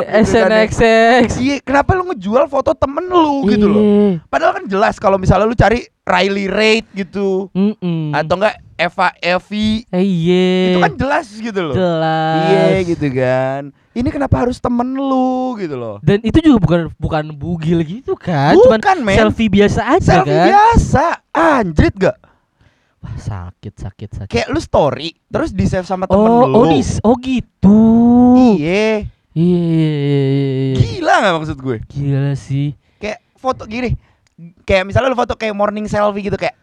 Iya, 0.01 0.21
gitu 0.21 0.35
kan 0.35 0.49
ya. 0.49 0.65
SNXX. 0.65 1.27
Iya, 1.37 1.55
kenapa 1.61 1.93
lu 1.93 2.03
ngejual 2.07 2.45
foto 2.45 2.71
temen 2.71 3.05
lu 3.05 3.45
gitu 3.47 3.65
loh? 3.65 3.81
Iya. 3.81 4.25
Padahal 4.25 4.53
kan 4.53 4.65
jelas 4.65 4.95
kalau 4.95 5.15
misalnya 5.15 5.45
lu 5.45 5.53
cari 5.53 5.85
Riley 6.01 6.45
Reid 6.45 6.85
gitu 6.93 7.49
Mm-mm. 7.51 8.09
atau 8.11 8.35
enggak 8.35 8.55
Eva 8.75 9.07
Evi 9.17 9.87
Eh, 9.87 10.03
iya. 10.03 10.67
itu 10.67 10.79
kan 10.79 10.93
jelas 10.95 11.27
gitu 11.31 11.59
loh. 11.63 11.73
jelas. 11.73 12.41
Iya 12.43 12.65
gitu 12.85 13.07
kan. 13.11 13.61
Ini 13.91 14.09
kenapa 14.09 14.35
harus 14.39 14.59
temen 14.59 14.91
lu 14.91 15.55
gitu 15.55 15.73
loh? 15.73 15.97
Dan 16.01 16.19
itu 16.21 16.41
juga 16.41 16.57
bukan 16.59 16.79
bukan 16.95 17.23
bugil 17.31 17.79
gitu 17.81 18.13
kan, 18.13 18.51
Bukan, 18.53 18.75
cuman 18.75 18.99
men. 19.01 19.15
selfie 19.15 19.47
biasa 19.47 19.81
aja 19.89 20.19
Selfie 20.19 20.29
kan. 20.29 20.47
biasa, 20.51 21.05
anjrit 21.31 21.95
gak? 21.95 22.17
Wah, 23.05 23.13
sakit 23.21 23.73
sakit 23.77 24.09
sakit. 24.17 24.33
Kayak 24.33 24.47
lu 24.49 24.57
story 24.57 25.13
terus 25.29 25.53
di 25.53 25.69
save 25.69 25.85
sama 25.85 26.09
temen 26.09 26.25
oh, 26.25 26.49
lu. 26.49 26.57
oh, 26.57 26.65
dis- 26.73 26.97
oh 27.05 27.13
gitu. 27.21 27.77
Iya. 28.57 29.05
Iya, 29.37 29.61
iya, 29.61 29.93
iya, 29.93 30.21
iya. 30.73 30.75
Gila 30.81 31.13
gak 31.21 31.33
maksud 31.37 31.57
gue? 31.61 31.77
Gila 31.85 32.33
sih. 32.33 32.73
Kayak 32.97 33.21
foto 33.37 33.69
gini. 33.69 33.93
Kayak 34.65 34.89
misalnya 34.89 35.13
lu 35.13 35.19
foto 35.19 35.37
kayak 35.37 35.53
morning 35.53 35.85
selfie 35.85 36.25
gitu 36.25 36.33
kayak 36.33 36.57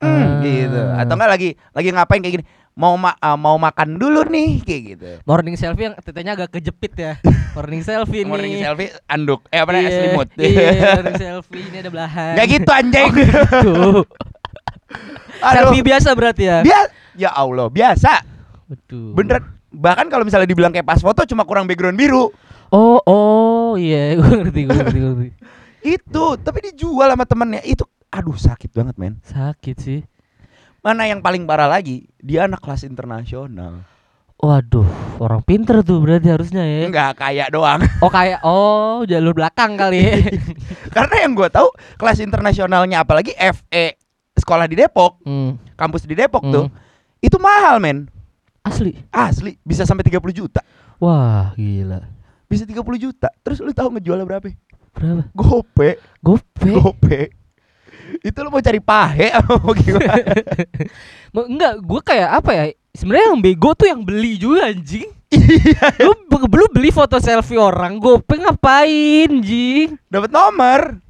hmm, 0.00 0.40
gitu. 0.40 0.80
Atau 0.96 1.12
enggak 1.12 1.30
lagi 1.36 1.48
lagi 1.76 1.88
ngapain 1.92 2.24
kayak 2.24 2.34
gini? 2.40 2.46
Mau 2.72 2.96
ma- 2.96 3.20
ah, 3.20 3.36
mau 3.36 3.60
makan 3.60 4.00
dulu 4.00 4.24
nih 4.32 4.64
kayak 4.64 4.82
gitu. 4.96 5.08
Morning 5.28 5.60
selfie 5.60 5.92
yang 5.92 5.96
tetenya 6.00 6.40
agak 6.40 6.56
kejepit 6.56 6.92
ya. 6.96 7.12
Morning 7.58 7.84
selfie 7.84 8.24
nih. 8.24 8.32
Morning 8.32 8.54
selfie 8.64 8.96
anduk 9.12 9.44
eh 9.52 9.60
apa 9.60 9.76
namanya 9.76 9.90
Iya, 9.92 9.98
selimut. 10.00 10.28
Iya, 10.40 10.68
morning 10.96 11.16
selfie 11.24 11.62
ini 11.68 11.76
ada 11.84 11.90
belahan. 11.92 12.32
Gak 12.40 12.46
gitu 12.48 12.70
anjing. 12.72 13.12
Tuh. 13.60 14.00
Aduh. 15.42 15.72
Selfie 15.72 15.84
biasa 15.84 16.08
berarti 16.14 16.42
ya. 16.46 16.58
Dia 16.62 16.80
ya 17.18 17.30
Allah, 17.34 17.66
biasa. 17.70 18.22
Betul. 18.70 19.14
Bener. 19.14 19.42
Bahkan 19.76 20.08
kalau 20.08 20.24
misalnya 20.24 20.48
dibilang 20.48 20.72
kayak 20.72 20.86
pas 20.86 21.02
foto 21.02 21.26
cuma 21.28 21.44
kurang 21.44 21.68
background 21.68 21.98
biru. 21.98 22.32
Oh, 22.74 22.98
oh, 23.06 23.78
iya, 23.78 24.12
gue 24.18 24.26
ngerti, 24.26 24.60
gue 24.66 24.74
ngerti, 24.74 24.98
gue 24.98 25.10
ngerti. 25.14 25.30
Itu, 25.98 26.34
tapi 26.40 26.72
dijual 26.72 27.12
sama 27.14 27.24
temennya. 27.28 27.62
Itu 27.62 27.86
aduh 28.10 28.34
sakit 28.34 28.74
banget, 28.74 28.94
men. 28.98 29.22
Sakit 29.22 29.76
sih. 29.78 30.00
Mana 30.82 31.06
yang 31.06 31.22
paling 31.22 31.46
parah 31.46 31.70
lagi? 31.70 32.06
Dia 32.22 32.46
anak 32.46 32.62
kelas 32.62 32.86
internasional. 32.86 33.86
Waduh, 34.36 34.84
orang 35.16 35.40
pinter 35.40 35.80
tuh 35.80 35.96
berarti 36.04 36.28
harusnya 36.28 36.60
ya. 36.60 36.84
Enggak 36.86 37.16
kayak 37.16 37.48
doang. 37.48 37.80
Oh 38.04 38.12
kayak 38.12 38.44
oh 38.44 39.00
jalur 39.08 39.32
belakang 39.32 39.80
kali. 39.80 40.28
Karena 40.92 41.24
yang 41.24 41.32
gua 41.32 41.48
tahu 41.48 41.72
kelas 41.96 42.20
internasionalnya 42.20 43.00
apalagi 43.00 43.32
FE 43.32 43.96
sekolah 44.46 44.70
di 44.70 44.78
Depok, 44.78 45.18
hmm. 45.26 45.74
kampus 45.74 46.06
di 46.06 46.14
Depok 46.14 46.46
Hmm. 46.46 46.54
tuh. 46.54 46.66
Itu 47.18 47.42
mahal, 47.42 47.82
men. 47.82 48.06
Asli. 48.62 48.94
Asli, 49.10 49.58
bisa 49.66 49.82
sampai 49.82 50.06
30 50.06 50.30
juta. 50.30 50.62
Wah, 51.02 51.50
gila. 51.58 52.06
Bisa 52.46 52.62
30 52.62 52.78
juta. 52.94 53.26
Terus 53.42 53.58
lu 53.58 53.74
tahu 53.74 53.98
ngejualnya 53.98 54.22
berapa? 54.22 54.46
Berapa? 54.94 55.26
Gope. 55.34 55.98
Gope. 56.22 56.70
Gope. 56.70 57.20
Itu 58.22 58.38
lu 58.46 58.54
mau 58.54 58.62
cari 58.62 58.78
pahe 58.78 59.34
apa 59.34 59.58
mau 59.58 59.74
gimana? 59.74 60.14
Ma- 61.34 61.48
Enggak, 61.50 61.74
gue 61.82 62.00
kayak 62.06 62.30
apa 62.38 62.50
ya? 62.54 62.64
Sebenarnya 62.94 63.34
yang 63.34 63.40
bego 63.42 63.74
tuh 63.74 63.90
yang 63.90 64.00
beli 64.06 64.38
juga 64.38 64.70
anjing. 64.70 65.10
Iya, 65.26 66.06
lu, 66.06 66.14
lu 66.30 66.66
beli 66.70 66.94
foto 66.94 67.18
selfie 67.18 67.58
orang, 67.58 67.98
gope 67.98 68.38
ngapain, 68.38 69.26
anjing? 69.26 69.98
dapat 70.06 70.30
nomor. 70.30 71.02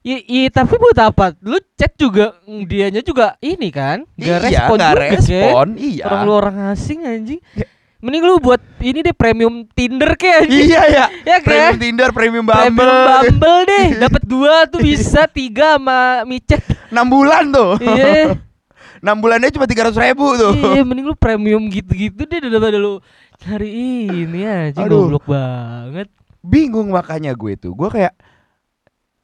Iya, 0.00 0.18
iya, 0.24 0.48
tapi 0.48 0.80
buat 0.80 0.96
apa? 0.96 1.36
Lu 1.44 1.60
chat 1.76 1.92
juga 2.00 2.32
dianya 2.48 3.04
juga 3.04 3.36
ini 3.44 3.68
kan? 3.68 4.08
Gak 4.16 4.24
iya, 4.24 4.36
respon 4.40 4.76
nggak 4.80 4.92
juga, 4.96 5.02
respon. 5.04 5.66
Jen. 5.68 5.68
Iya. 5.76 6.04
Orang 6.08 6.20
lu 6.24 6.32
orang 6.32 6.56
asing 6.72 7.04
anjing. 7.04 7.40
Ya. 7.52 7.68
Mending 8.00 8.24
lu 8.24 8.40
buat 8.40 8.64
ini 8.80 9.04
deh 9.04 9.12
premium 9.12 9.68
Tinder 9.76 10.16
kayak 10.16 10.48
anjing. 10.48 10.72
Iya 10.72 10.82
ya. 10.96 11.04
Ya 11.20 11.36
Premium 11.44 11.68
kan? 11.68 11.72
Tinder, 11.84 12.10
premium 12.16 12.44
Premium 12.48 12.76
Bumble. 12.80 12.96
Bumble 13.28 13.60
deh, 13.68 13.86
dapat 14.08 14.22
dua 14.24 14.54
tuh 14.72 14.80
bisa 14.80 15.28
tiga 15.28 15.76
sama 15.76 16.24
micet. 16.24 16.64
6 16.88 16.96
bulan 17.04 17.44
tuh. 17.52 17.76
Iya. 17.84 18.40
6 19.04 19.20
bulannya 19.20 19.52
cuma 19.52 19.68
300 19.68 20.00
ribu 20.00 20.26
tuh. 20.32 20.52
Iya, 20.56 20.80
mending 20.80 21.12
lu 21.12 21.16
premium 21.16 21.68
gitu-gitu 21.68 22.24
deh 22.24 22.40
daripada 22.40 22.80
lu 22.80 23.04
cari 23.36 23.68
ini 24.08 24.48
aja 24.48 24.80
Aduh. 24.80 25.12
goblok 25.12 25.28
banget. 25.28 26.08
Bingung 26.40 26.88
makanya 26.88 27.36
gue 27.36 27.52
tuh. 27.60 27.76
Gue 27.76 27.92
kayak 27.92 28.16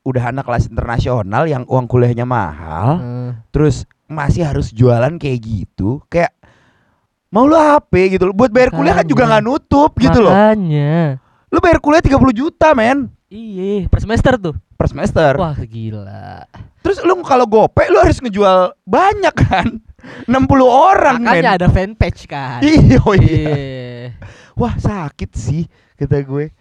udah 0.07 0.31
anak 0.31 0.47
kelas 0.47 0.71
internasional 0.71 1.51
yang 1.51 1.67
uang 1.67 1.91
kuliahnya 1.91 2.23
mahal, 2.23 3.03
Heeh. 3.03 3.31
terus 3.51 3.83
masih 4.07 4.47
harus 4.47 4.71
jualan 4.71 5.19
kayak 5.19 5.43
gitu. 5.43 5.99
Kayak 6.07 6.31
mau 7.35 7.43
lu 7.43 7.59
apa 7.59 7.91
gitu 8.07 8.31
loh. 8.31 8.35
Buat 8.39 8.55
bayar 8.55 8.71
kuliah 8.71 8.95
kan 8.95 9.07
juga 9.07 9.27
nggak 9.27 9.43
nutup 9.43 9.91
gitu 9.99 10.23
loh. 10.23 10.31
Makanya. 10.31 11.19
Lu 11.51 11.59
bayar 11.59 11.83
kuliah 11.83 12.03
30 12.03 12.15
juta, 12.31 12.71
men. 12.79 13.11
Iya, 13.27 13.91
per 13.91 13.99
semester 13.99 14.39
tuh. 14.39 14.55
Per 14.79 14.87
semester. 14.87 15.35
Wah, 15.35 15.59
gila. 15.59 16.47
Terus 16.87 17.03
lu 17.03 17.19
kalau 17.27 17.43
gope 17.51 17.83
lu 17.91 17.99
harus 17.99 18.23
ngejual 18.23 18.79
banyak 18.87 19.35
kan? 19.35 19.83
60 20.31 20.39
orang, 20.63 21.19
Makanya 21.19 21.59
men. 21.59 21.59
ada 21.59 21.67
fanpage 21.67 22.31
kan. 22.31 22.63
Iya, 22.67 23.03
oh 23.03 23.15
iya. 23.19 23.35
Iya. 23.35 24.07
Wah, 24.55 24.79
sakit 24.79 25.31
sih 25.35 25.67
kata 25.99 26.23
gue. 26.23 26.55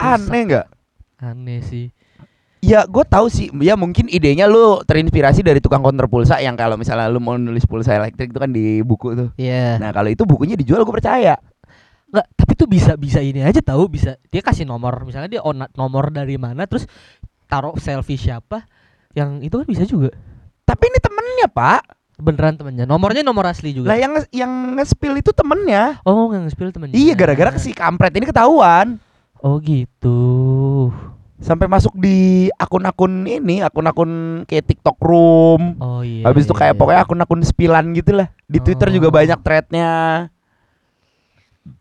Aneh 0.00 0.40
nggak? 0.48 0.66
Aneh 1.20 1.60
sih. 1.62 1.92
Ya 2.64 2.88
gue 2.88 3.04
tahu 3.04 3.28
sih. 3.28 3.52
Ya 3.60 3.76
mungkin 3.76 4.08
idenya 4.08 4.48
lu 4.48 4.80
terinspirasi 4.88 5.44
dari 5.44 5.60
tukang 5.60 5.84
konter 5.84 6.08
pulsa 6.08 6.40
Yang 6.40 6.56
kalau 6.56 6.76
misalnya 6.80 7.12
lu 7.12 7.20
mau 7.20 7.36
nulis 7.36 7.68
pulsa 7.68 7.92
elektrik 7.92 8.32
itu 8.32 8.40
kan 8.40 8.48
di 8.48 8.80
buku 8.80 9.12
tuh. 9.12 9.28
Iya. 9.36 9.76
Nah 9.76 9.92
kalau 9.92 10.08
itu 10.08 10.24
bukunya 10.24 10.56
dijual 10.56 10.82
gue 10.88 10.94
percaya. 10.96 11.36
Enggak, 12.08 12.26
tapi 12.32 12.52
tuh 12.56 12.68
bisa 12.70 12.96
bisa 12.96 13.20
ini 13.20 13.44
aja 13.44 13.60
tahu 13.60 13.92
bisa. 13.92 14.16
Dia 14.32 14.40
kasih 14.40 14.64
nomor 14.64 14.96
misalnya 15.04 15.28
dia 15.28 15.42
on 15.44 15.68
nomor 15.76 16.08
dari 16.08 16.40
mana 16.40 16.64
terus 16.64 16.88
taruh 17.44 17.76
selfie 17.76 18.16
siapa 18.16 18.64
yang 19.12 19.44
itu 19.44 19.52
kan 19.60 19.66
bisa 19.68 19.84
juga. 19.84 20.14
Tapi 20.64 20.88
ini 20.88 20.98
temennya 21.04 21.46
pak. 21.52 21.82
Beneran 22.14 22.54
temennya. 22.56 22.86
Nomornya 22.88 23.26
nomor 23.26 23.44
asli 23.50 23.74
juga. 23.74 23.92
Lah 23.92 23.98
yang 24.00 24.14
yang 24.32 24.78
nge-spill 24.80 25.20
itu 25.20 25.34
temennya. 25.36 26.00
Oh 26.08 26.30
nggak 26.32 26.48
nge-spill 26.48 26.72
temennya. 26.72 26.96
Iya 26.96 27.12
gara-gara 27.12 27.52
si 27.60 27.76
kampret 27.76 28.14
ini 28.16 28.30
ketahuan. 28.30 28.96
Oh 29.44 29.60
gitu 29.60 30.88
Sampai 31.44 31.68
masuk 31.68 31.92
di 32.00 32.48
akun-akun 32.56 33.28
ini 33.28 33.60
Akun-akun 33.60 34.42
kayak 34.48 34.64
TikTok 34.64 34.96
Room 35.04 35.76
oh 35.76 36.00
iya 36.00 36.24
Habis 36.24 36.48
itu 36.48 36.56
iya, 36.56 36.60
kayak 36.64 36.74
iya. 36.74 36.80
pokoknya 36.80 37.00
akun-akun 37.04 37.40
spilan 37.44 37.92
gitu 37.92 38.16
lah 38.16 38.32
Di 38.48 38.64
Twitter 38.64 38.88
juga 38.88 39.12
Oh. 39.12 39.14
banyak 39.14 39.38
threadnya 39.44 39.92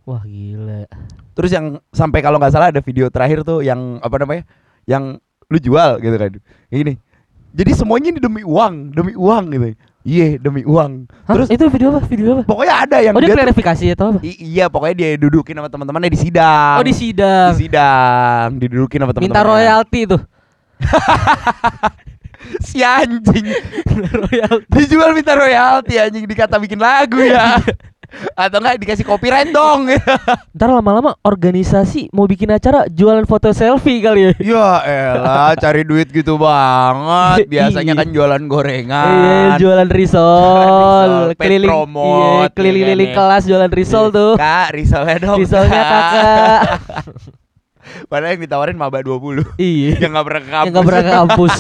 wah 0.04 0.24
gila 0.28 0.84
Terus 1.34 1.52
yang 1.54 1.82
sampai 1.90 2.22
kalau 2.22 2.38
nggak 2.38 2.54
salah 2.54 2.70
ada 2.70 2.82
video 2.82 3.10
terakhir 3.10 3.42
tuh 3.42 3.66
yang 3.66 3.98
apa 4.06 4.16
namanya? 4.22 4.46
Yang 4.86 5.18
lu 5.50 5.58
jual 5.58 5.92
gitu 6.02 6.16
kan. 6.18 6.30
Gini. 6.70 6.94
Jadi 7.54 7.72
semuanya 7.78 8.10
ini 8.14 8.20
demi 8.22 8.42
uang, 8.42 8.94
demi 8.94 9.14
uang 9.14 9.44
gitu. 9.54 9.66
Iya, 10.04 10.36
demi 10.36 10.68
uang. 10.68 11.08
Hah, 11.24 11.32
Terus 11.32 11.48
itu 11.48 11.64
video 11.72 11.88
apa 11.90 12.04
video 12.04 12.28
apa 12.36 12.44
pokoknya 12.44 12.76
ada 12.76 12.98
yang 13.00 13.16
oh 13.16 13.24
dia 13.24 13.32
dia 13.32 13.40
klarifikasi 13.40 13.86
atau 13.96 14.06
apa 14.12 14.20
iya, 14.20 14.68
pokoknya 14.68 14.96
dia 15.00 15.10
dudukin 15.16 15.56
sama 15.56 15.72
teman-temannya 15.72 16.12
di 16.12 16.20
sidang. 16.20 16.76
oh 16.76 16.84
di 16.84 16.92
sidang 16.92 17.56
Di 17.56 17.60
sidang, 17.64 18.48
didudukin 18.60 19.00
sama 19.00 19.12
teman-temannya. 19.12 19.32
minta 19.32 19.42
royalti 19.48 20.00
tuh 20.04 20.22
Si 22.68 22.84
anjing. 22.84 23.48
royalti 24.28 24.68
Dijual 24.68 25.16
minta 25.16 25.32
royalti 25.32 25.96
anjing 25.96 26.28
dikata 26.28 26.60
bikin 26.60 26.76
lagu 26.76 27.24
ya. 27.24 27.56
Atau 28.34 28.58
enggak 28.58 28.78
dikasih 28.78 29.04
copyright 29.04 29.50
dong. 29.50 29.90
ntar 30.56 30.70
lama-lama 30.70 31.18
organisasi 31.20 32.10
mau 32.10 32.24
bikin 32.24 32.50
acara 32.50 32.86
jualan 32.86 33.26
foto 33.26 33.50
selfie 33.50 34.00
kali 34.00 34.22
ya 34.22 34.32
ya 34.40 34.68
elah, 35.14 35.52
cari 35.64 35.82
duit 35.82 36.08
gitu 36.08 36.38
banget. 36.38 37.46
Biasanya 37.48 37.94
Iya. 37.94 38.00
kan 38.00 38.08
jualan 38.10 38.38
Iya, 38.40 38.50
gorengan. 38.50 39.58
jualan 39.58 39.90
risol, 39.90 41.10
keliling, 41.36 41.70
iya, 41.70 41.82
ya 42.40 42.48
keliling-keliling 42.50 43.10
kan, 43.10 43.14
ya. 43.14 43.18
kelas 43.20 43.44
jualan 43.46 43.72
risol 43.72 44.06
tuh. 44.10 44.32
Kak, 44.36 44.68
risolnya 44.72 45.18
dong. 45.20 45.38
Risolnya 45.38 45.74
Kak. 45.74 45.90
kakak. 45.90 46.62
Padahal 48.10 48.34
yang 48.34 48.42
ditawarin 48.42 48.78
maba 48.78 49.02
20. 49.02 49.60
iya. 49.60 50.00
yang 50.00 50.16
enggak 50.16 50.26
pernah 50.26 50.42
ke 50.42 50.50
kampus. 50.50 50.66
Yang 50.66 50.74
gak 50.74 50.86
pernah 50.86 51.04
ke 51.04 51.14
kampus. 51.14 51.54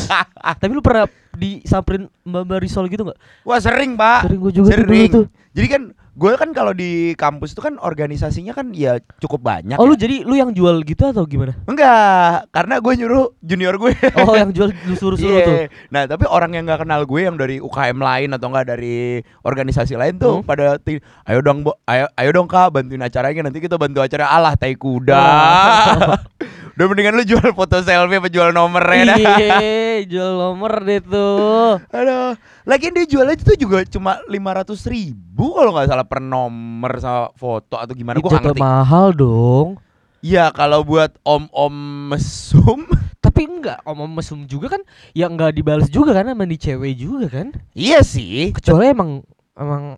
Tapi 0.55 0.71
lu 0.71 0.81
pernah 0.81 1.05
disamperin 1.33 2.03
mbak-mbak 2.23 2.59
risol 2.61 2.85
gitu 2.87 3.03
gak? 3.03 3.17
Wah, 3.43 3.59
sering, 3.59 3.97
Pak. 3.97 4.29
Sering 4.29 4.39
gue 4.39 4.53
juga 4.53 4.69
Sering. 4.71 5.09
tuh. 5.11 5.25
Jadi 5.51 5.67
kan 5.67 5.81
gue 6.13 6.31
kan 6.37 6.53
kalau 6.53 6.71
di 6.71 7.11
kampus 7.13 7.51
itu 7.51 7.61
kan 7.61 7.75
organisasinya 7.75 8.53
kan 8.53 8.69
ya 8.69 9.01
cukup 9.17 9.41
banyak. 9.41 9.75
Oh 9.75 9.85
lu 9.85 9.97
ya. 9.97 10.05
jadi 10.05 10.21
lu 10.21 10.33
yang 10.33 10.53
jual 10.53 10.81
gitu 10.81 11.09
atau 11.09 11.25
gimana? 11.25 11.57
Enggak, 11.65 12.45
karena 12.49 12.77
gue 12.77 12.93
nyuruh 12.95 13.33
junior 13.39 13.73
gue. 13.75 13.97
Oh 14.21 14.37
yang 14.37 14.53
jual 14.55 14.69
lu 14.69 14.93
suruh-suruh 14.93 15.33
Iya. 15.33 15.45
tuh. 15.45 15.57
Nah, 15.89 16.05
tapi 16.05 16.25
orang 16.25 16.53
yang 16.53 16.63
nggak 16.63 16.85
kenal 16.85 17.01
gue 17.03 17.21
yang 17.21 17.33
dari 17.33 17.57
UKM 17.57 17.97
lain 17.97 18.29
atau 18.29 18.47
enggak 18.47 18.67
dari 18.69 18.97
organisasi 19.41 19.97
lain 19.97 20.15
tuh 20.15 20.39
Hmm. 20.39 20.45
pada 20.45 20.77
ayo 21.25 21.39
dong, 21.41 21.65
Bo, 21.65 21.73
ayo 21.85 22.05
ayo 22.13 22.29
dong 22.29 22.45
Kak 22.45 22.69
bantuin 22.69 23.01
acaranya 23.01 23.49
nanti 23.49 23.57
kita 23.57 23.75
bantu 23.75 23.99
acara 23.99 24.29
alah 24.29 24.53
tai 24.53 24.77
kuda. 24.77 25.17
Oh. 25.17 26.13
Udah 26.73 26.85
mendingan 26.89 27.13
lu 27.13 27.21
jual 27.23 27.53
foto 27.53 27.81
selfie 27.81 28.17
apa 28.17 28.29
jual 28.29 28.49
nomornya 28.49 29.13
dah. 29.13 29.17
Jual 30.03 30.33
nomor 30.33 30.81
deh 30.81 30.99
tuh. 30.99 31.77
Aduh, 31.93 32.33
lagian 32.65 32.93
dia 32.97 33.05
jualnya 33.05 33.37
itu 33.37 33.53
juga 33.55 33.85
cuma 33.85 34.17
500 34.25 34.73
ribu 34.89 35.53
kalau 35.53 35.71
nggak 35.77 35.87
salah 35.89 36.07
per 36.07 36.19
nomor 36.19 36.91
sama 36.97 37.29
foto 37.37 37.77
atau 37.77 37.93
gimana 37.93 38.17
Itu 38.17 38.27
gue 38.27 38.33
ngerti. 38.33 38.59
mahal 38.59 39.13
dong. 39.13 39.77
Iya 40.23 40.49
kalau 40.55 40.81
buat 40.81 41.13
om-om 41.21 41.75
mesum, 42.09 42.87
Tapi 43.23 43.47
enggak, 43.47 43.79
om 43.87 44.03
mesum 44.11 44.43
juga 44.43 44.75
kan 44.75 44.81
ya 45.15 45.31
enggak 45.31 45.55
dibalas 45.55 45.87
juga 45.87 46.11
kan 46.11 46.27
sama 46.27 46.43
di 46.43 46.59
cewek 46.59 46.93
juga 46.97 47.27
kan. 47.31 47.47
iya 47.71 48.03
sih. 48.03 48.51
Kecuali 48.51 48.91
emang 48.91 49.23
emang 49.55 49.95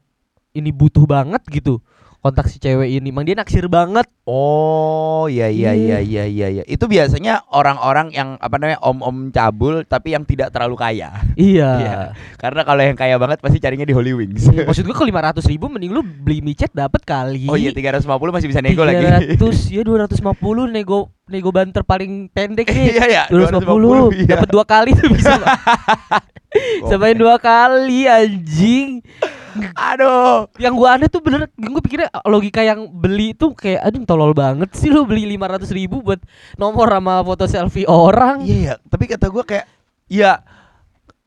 ini 0.54 0.70
butuh 0.70 1.04
banget 1.10 1.42
gitu 1.50 1.82
kontak 2.25 2.50
si 2.50 2.58
cewek 2.58 2.89
ini. 2.89 3.13
Emang 3.13 3.22
dia 3.22 3.38
naksir 3.38 3.70
banget. 3.70 4.10
Oh 4.25 5.29
iya 5.29 5.46
iya 5.46 5.77
iya 5.77 6.01
Iya. 6.01 6.25
iya 6.25 6.25
iya 6.25 6.48
iya. 6.50 6.63
Itu 6.65 6.89
biasanya 6.89 7.46
orang-orang 7.53 8.10
yang 8.10 8.41
apa 8.41 8.58
namanya 8.58 8.82
om-om 8.82 9.29
cabul 9.29 9.86
tapi 9.86 10.17
yang 10.17 10.25
tidak 10.25 10.50
terlalu 10.50 10.74
kaya. 10.74 11.13
Iya. 11.38 11.70
Iya. 11.77 11.98
Karena 12.41 12.65
kalau 12.65 12.82
yang 12.82 12.98
kaya 12.98 13.22
banget 13.22 13.38
pasti 13.46 13.62
carinya 13.62 13.86
di 13.86 13.94
Holy 13.94 14.17
Wings. 14.17 14.50
Iya, 14.50 14.65
Maksud 14.65 14.82
gue 14.89 14.96
kalau 14.98 15.05
500 15.13 15.46
ribu 15.46 15.70
mending 15.70 15.94
lu 15.94 16.01
beli 16.01 16.41
micet 16.41 16.74
dapat 16.74 17.05
kali. 17.05 17.46
Oh 17.46 17.53
iya 17.53 17.70
350 17.70 18.10
masih 18.34 18.50
bisa 18.50 18.65
nego 18.65 18.82
lagi. 18.82 19.38
300 19.38 19.38
ya 19.70 19.86
250 19.86 20.74
nego 20.74 21.13
nego 21.25 21.50
banter 21.50 21.82
paling 21.82 22.29
pendek 22.29 22.70
nih. 22.70 22.86
Iya 22.96 23.05
ya. 23.10 23.24
250 23.34 24.13
iya. 24.13 24.38
dapat 24.38 24.50
dua 24.50 24.65
kali 24.65 24.94
tuh 24.94 25.10
bisa. 25.10 25.36
Sampai 26.89 27.17
dua 27.17 27.36
kali 27.41 28.08
anjing. 28.08 29.03
Aduh. 29.75 30.48
Yang 30.62 30.74
gua 30.77 30.89
aneh 30.96 31.08
tuh 31.12 31.20
bener 31.24 31.48
gue 31.51 31.82
pikirnya 31.84 32.10
logika 32.27 32.62
yang 32.63 32.88
beli 32.91 33.36
tuh 33.36 33.55
kayak 33.55 33.84
aduh 33.84 34.03
tolol 34.08 34.32
banget 34.36 34.72
sih 34.75 34.91
lu 34.91 35.03
beli 35.03 35.27
500 35.36 35.67
ribu 35.72 36.03
buat 36.03 36.20
nomor 36.55 36.88
sama 36.88 37.24
foto 37.24 37.46
selfie 37.48 37.88
orang. 37.88 38.44
Iya 38.44 38.58
ya, 38.60 38.74
tapi 38.88 39.08
kata 39.10 39.27
gua 39.32 39.44
kayak 39.44 39.65
ya 40.08 40.44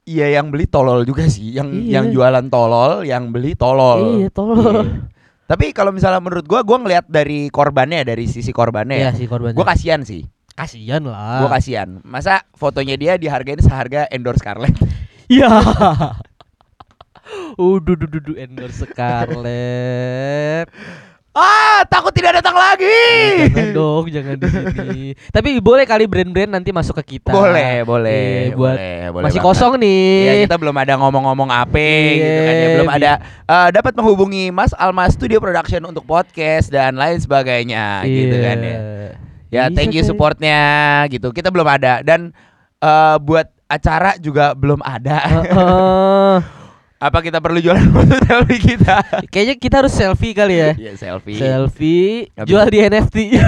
Iya 0.08 0.40
yang 0.40 0.48
beli 0.48 0.64
tolol 0.64 1.04
juga 1.04 1.28
sih, 1.28 1.52
yang 1.52 1.68
Iya. 1.68 2.00
yang 2.00 2.06
jualan 2.16 2.48
tolol, 2.48 3.04
yang 3.04 3.28
beli 3.28 3.52
tolol. 3.52 4.24
Iya, 4.24 4.32
tolol. 4.32 4.88
Iya. 4.88 5.17
Tapi 5.48 5.72
kalau 5.72 5.90
misalnya 5.90 6.20
menurut 6.20 6.44
gua, 6.44 6.60
gua 6.60 6.76
ngelihat 6.76 7.08
dari 7.08 7.48
korbannya, 7.48 8.04
dari 8.04 8.28
sisi 8.28 8.52
korbannya, 8.52 9.00
Iya 9.00 9.10
ya, 9.10 9.16
sih 9.16 9.24
korbannya. 9.24 9.56
gua 9.56 9.66
kasihan 9.66 10.04
sih. 10.04 10.28
kasihan 10.52 11.00
lah. 11.00 11.40
Gua 11.40 11.56
kasihan. 11.56 12.02
Masa 12.04 12.44
fotonya 12.52 12.98
dia 12.98 13.16
dihargain 13.16 13.56
seharga 13.58 14.04
endorse 14.12 14.44
Scarlett? 14.44 14.76
Iya. 15.28 15.48
Udah 17.56 17.94
duh 17.96 18.08
duh 18.08 18.20
duh 18.22 18.36
endorse 18.36 18.84
Scarlett. 18.84 20.68
Ah, 21.40 21.80
takut 21.86 22.10
tidak 22.10 22.38
datang 22.38 22.52
lagi. 22.52 22.90
jangan 23.46 23.68
dong, 23.70 24.04
jangan 24.10 24.34
di 24.34 24.46
sini. 24.46 25.02
Tapi 25.34 25.48
boleh 25.58 25.84
kali 25.84 26.04
brand-brand 26.04 26.50
nanti 26.50 26.68
masuk 26.68 26.98
ke 26.98 27.16
kita. 27.16 27.30
Boleh, 27.30 27.82
boleh, 27.82 28.50
Iya, 28.50 28.54
buat 28.54 28.74
boleh, 28.74 28.98
boleh 29.08 29.24
Masih 29.24 29.38
banget. 29.38 29.54
kosong 29.54 29.72
nih. 29.78 30.12
Ya 30.20 30.34
kita 30.42 30.56
belum 30.56 30.76
ada 30.76 30.92
ngomong-ngomong 30.96 31.48
apa 31.48 31.78
gitu 32.10 32.40
kan 32.40 32.52
ya 32.52 32.58
Iya, 32.58 32.68
belum 32.74 32.90
ada 32.90 33.10
eh, 33.46 33.68
dapat 33.70 33.92
menghubungi 33.94 34.50
Mas 34.50 34.74
Alma 34.74 35.06
Studio 35.06 35.38
Production 35.38 35.82
untuk 35.84 36.02
podcast 36.02 36.68
dan 36.68 36.98
lain 36.98 37.16
sebagainya 37.16 38.02
gitu 38.02 38.34
Iya. 38.34 38.44
kan 38.44 38.56
ya. 38.58 38.78
Ya 39.48 39.62
Bisa 39.64 39.74
thank 39.74 39.94
you 39.94 40.02
supportnya 40.02 40.58
gitu. 41.06 41.30
Kita 41.30 41.48
belum 41.48 41.64
ada 41.64 42.02
dan 42.02 42.34
eh, 42.78 43.16
buat 43.18 43.46
acara 43.64 44.16
juga 44.16 44.52
belum 44.52 44.80
ada. 44.80 45.16
Heeh. 45.46 46.57
Apa 46.98 47.22
kita 47.22 47.38
perlu 47.38 47.58
jualan 47.58 47.78
foto 47.94 48.18
selfie 48.20 48.58
kita? 48.58 48.96
Kayaknya 49.26 49.54
kita 49.56 49.74
harus 49.78 49.92
selfie 49.92 50.34
kali 50.34 50.54
ya. 50.56 50.70
Iya 50.74 50.92
selfie. 50.94 51.38
Selfie 51.38 52.26
Habis- 52.32 52.48
jual 52.48 52.66
di 52.66 52.78
NFT. 52.80 53.16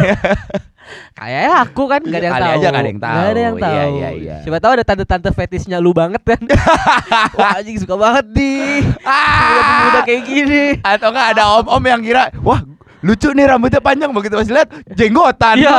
Kayaknya 1.15 1.55
aku 1.61 1.83
kan 1.87 2.01
gak 2.03 2.11
ada 2.13 2.19
yang 2.21 2.35
Kali 2.35 2.43
tahu. 2.43 2.51
aja 2.51 2.67
nggak 2.67 2.83
ada 2.83 2.89
yang 2.89 2.99
Nggak 2.99 3.31
ada 3.31 3.41
yang 3.41 3.57
tahu. 3.57 3.71
Iya, 3.71 3.83
tahu. 3.83 3.95
iya, 3.95 4.11
iya. 4.13 4.37
Siapa 4.43 4.59
tahu 4.59 4.73
ada 4.73 4.85
tante-tante 4.85 5.31
fetisnya 5.31 5.79
lu 5.79 5.91
banget 5.93 6.19
kan. 6.21 6.41
Wah 7.39 7.51
anjing 7.57 7.79
suka 7.79 7.95
banget 7.95 8.27
nih. 8.33 8.87
Pemuda-pemuda 8.99 9.99
Ah! 9.99 10.03
kayak 10.05 10.23
gini. 10.25 10.65
Atau 10.81 11.11
enggak 11.11 11.27
ada 11.33 11.43
om-om 11.57 11.83
yang 11.85 12.01
kira, 12.01 12.31
wah 12.41 12.63
lucu 13.01 13.31
nih 13.31 13.47
rambutnya 13.47 13.79
panjang 13.79 14.11
begitu 14.11 14.35
pas 14.35 14.47
lihat 14.47 14.69
jenggotan. 14.91 15.55
Iya. 15.57 15.79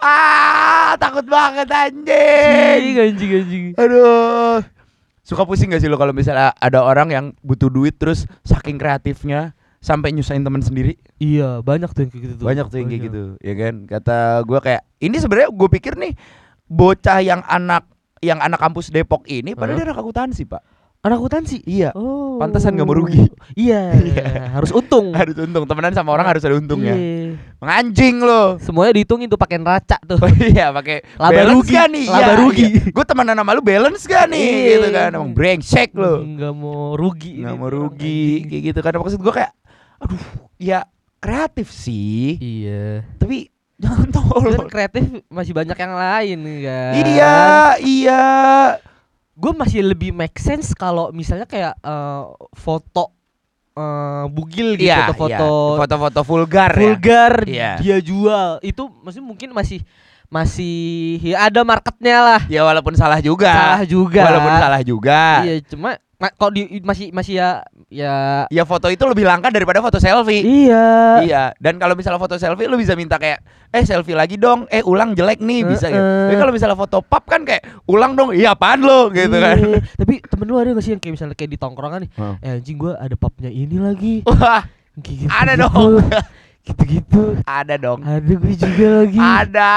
Ah, 0.00 0.96
takut 0.96 1.24
banget 1.28 1.68
Anjing 1.70 2.04
anjing. 2.04 2.96
anjing 2.98 3.30
anjing. 3.36 3.64
Aduh. 3.76 4.64
Suka 5.22 5.46
pusing 5.46 5.70
gak 5.70 5.78
sih 5.78 5.86
lo 5.86 5.94
kalau 5.94 6.10
misalnya 6.10 6.50
ada 6.58 6.82
orang 6.82 7.08
yang 7.14 7.26
butuh 7.44 7.70
duit 7.70 7.94
terus 8.00 8.26
saking 8.42 8.80
kreatifnya 8.80 9.54
sampai 9.78 10.10
nyusahin 10.10 10.42
teman 10.42 10.60
sendiri? 10.60 10.98
Iya, 11.22 11.62
banyak 11.62 11.90
tuh 11.94 12.00
yang 12.04 12.10
kayak 12.10 12.22
gitu 12.26 12.34
tuh. 12.40 12.46
Banyak 12.50 12.66
tuh 12.66 12.76
yang 12.82 12.88
kayak 12.90 13.02
gitu, 13.06 13.22
ya 13.40 13.54
kan? 13.54 13.74
Kata 13.86 14.18
gua 14.44 14.58
kayak 14.58 14.82
ini 15.00 15.16
sebenarnya 15.16 15.48
gue 15.54 15.68
pikir 15.70 15.94
nih 15.96 16.12
bocah 16.66 17.18
yang 17.24 17.40
anak 17.46 17.86
yang 18.20 18.38
anak 18.42 18.60
kampus 18.60 18.92
Depok 18.92 19.24
ini 19.30 19.56
padahal 19.56 19.80
Hah? 19.80 19.84
dia 19.84 19.86
anak 19.92 20.00
akuntansi, 20.02 20.42
Pak. 20.44 20.62
Anak 21.00 21.16
akuntansi. 21.16 21.64
Iya. 21.64 21.96
Oh. 21.96 22.36
Pantesan 22.36 22.76
nggak 22.76 22.84
mau 22.84 22.92
rugi. 22.92 23.24
Iya. 23.56 23.88
Iya. 24.12 24.52
harus 24.52 24.68
untung. 24.68 25.12
Harus 25.20 25.32
untung, 25.32 25.64
temenan 25.64 25.96
sama 25.96 26.12
orang 26.12 26.28
harus 26.28 26.44
ada 26.44 26.52
untungnya. 26.52 26.92
Iya. 26.92 27.40
Menganjing 27.56 28.20
lo. 28.20 28.60
Semuanya 28.60 28.92
dihitungin 28.92 29.32
tuh 29.32 29.40
pakai 29.40 29.56
neraca 29.56 29.96
tuh. 30.04 30.20
Oh 30.20 30.28
iya 30.28 30.68
pakai 30.68 31.00
Laba 31.16 31.32
balance 31.32 31.56
rugi, 31.56 31.72
gak 31.72 31.86
nih? 31.88 32.04
laba 32.04 32.32
rugi. 32.36 32.64
Gue 32.92 33.04
temenan 33.08 33.36
sama 33.40 33.56
lu 33.56 33.62
balance 33.64 34.04
gak 34.04 34.24
nih? 34.28 34.44
Iya. 34.44 34.76
Gitu 34.76 34.88
kan. 34.92 35.10
Emang 35.16 35.32
brengsek 35.32 35.90
lo. 35.96 36.20
Nggak 36.20 36.52
mau 36.52 36.92
rugi. 37.00 37.32
Ini 37.40 37.54
mau 37.56 37.72
rugi 37.72 38.44
kayak 38.44 38.62
gitu 38.68 38.80
kan. 38.84 38.92
Maksud 39.00 39.20
gue 39.24 39.32
kayak 39.32 39.52
aduh, 40.04 40.20
ya 40.60 40.84
kreatif 41.16 41.72
sih. 41.72 42.36
Iya. 42.36 43.08
Tapi 43.16 43.48
jangan 43.80 44.04
Tapi 44.04 44.20
kan 44.20 44.36
tolong. 44.52 44.68
kreatif 44.68 45.02
masih 45.32 45.52
banyak 45.56 45.76
yang 45.80 45.94
lain 45.96 46.38
kan. 46.60 46.92
Iya, 46.92 47.36
iya. 47.80 48.24
Gue 49.40 49.52
masih 49.52 49.80
lebih 49.82 50.12
make 50.12 50.36
sense 50.36 50.76
kalau 50.76 51.08
misalnya 51.10 51.48
kayak 51.48 51.72
eh, 51.74 52.22
foto 52.52 53.16
eh, 53.72 54.24
bugil 54.28 54.76
gitu 54.76 54.84
Iya, 54.86 55.08
atau 55.08 55.16
iya. 55.26 55.38
foto 55.40 55.48
foto-foto 55.80 56.20
vulgar 56.22 56.70
ya. 56.70 56.78
vulgar 56.78 57.32
Iya. 57.48 57.70
dia 57.80 57.96
jual. 57.98 58.60
Itu 58.60 58.92
maksudnya 59.00 59.24
mungkin 59.24 59.50
masih 59.50 59.80
masih 60.30 61.18
ya 61.24 61.48
ada 61.48 61.64
marketnya 61.64 62.16
lah. 62.20 62.40
Ya 62.46 62.62
walaupun 62.62 62.94
salah 62.94 63.18
juga. 63.18 63.50
Salah 63.50 63.82
juga. 63.82 64.22
Walaupun 64.28 64.54
salah 64.60 64.80
juga. 64.84 65.20
Iya, 65.42 65.54
cuma 65.66 65.96
ma- 65.96 66.00
kalau 66.36 66.52
di 66.52 66.84
masih 66.84 67.08
masih 67.10 67.40
ya 67.40 67.50
ya 67.88 68.14
Ya 68.52 68.62
foto 68.62 68.86
itu 68.86 69.00
lebih 69.02 69.24
langka 69.24 69.48
daripada 69.48 69.80
foto 69.80 69.96
selfie. 69.96 70.44
iya. 70.44 71.24
Iya, 71.24 71.42
dan 71.56 71.80
kalau 71.80 71.96
misalnya 71.96 72.20
foto 72.20 72.36
selfie 72.36 72.68
lu 72.68 72.76
bisa 72.76 72.92
minta 72.92 73.16
kayak 73.16 73.40
eh 73.70 73.82
selfie 73.82 74.12
lagi 74.12 74.36
dong, 74.36 74.68
eh 74.68 74.82
ulang 74.82 75.14
jelek 75.14 75.40
nih 75.40 75.64
bisa 75.64 75.88
gitu. 75.88 75.96
Heeh. 75.96 76.28
Tapi 76.28 76.36
kalau 76.36 76.52
misalnya 76.52 76.76
foto 76.76 77.00
pap 77.00 77.24
kan 77.24 77.40
kayak 77.42 77.64
ulang 77.86 78.12
dong, 78.12 78.30
iya 78.30 78.52
apaan 78.52 78.82
lo 78.82 79.08
gitu 79.08 79.32
kan. 79.32 79.56
Iya. 79.56 79.80
Tapi 79.96 80.20
temen 80.20 80.44
lu 80.44 80.58
ada 80.58 80.70
gak 80.70 80.84
sih 80.84 80.92
yang 80.92 81.00
kayak 81.00 81.14
misalnya 81.16 81.34
kayak 81.34 81.50
di 81.50 81.58
tongkrongan 81.58 82.00
nih, 82.04 82.10
Hah. 82.18 82.34
eh 82.42 82.56
anjing 82.58 82.76
gua 82.76 82.98
ada 82.98 83.14
papnya 83.14 83.48
ini 83.48 83.76
lagi. 83.78 84.14
Wah, 84.26 84.66
gitu, 85.00 85.24
Ada 85.26 85.56
dong. 85.56 86.04
Gitu-gitu. 86.60 87.40
ada 87.42 87.74
dong. 87.80 88.04
Ada 88.04 88.32
gue 88.36 88.54
juga 88.54 88.86
lagi. 89.02 89.16
Ada, 89.18 89.72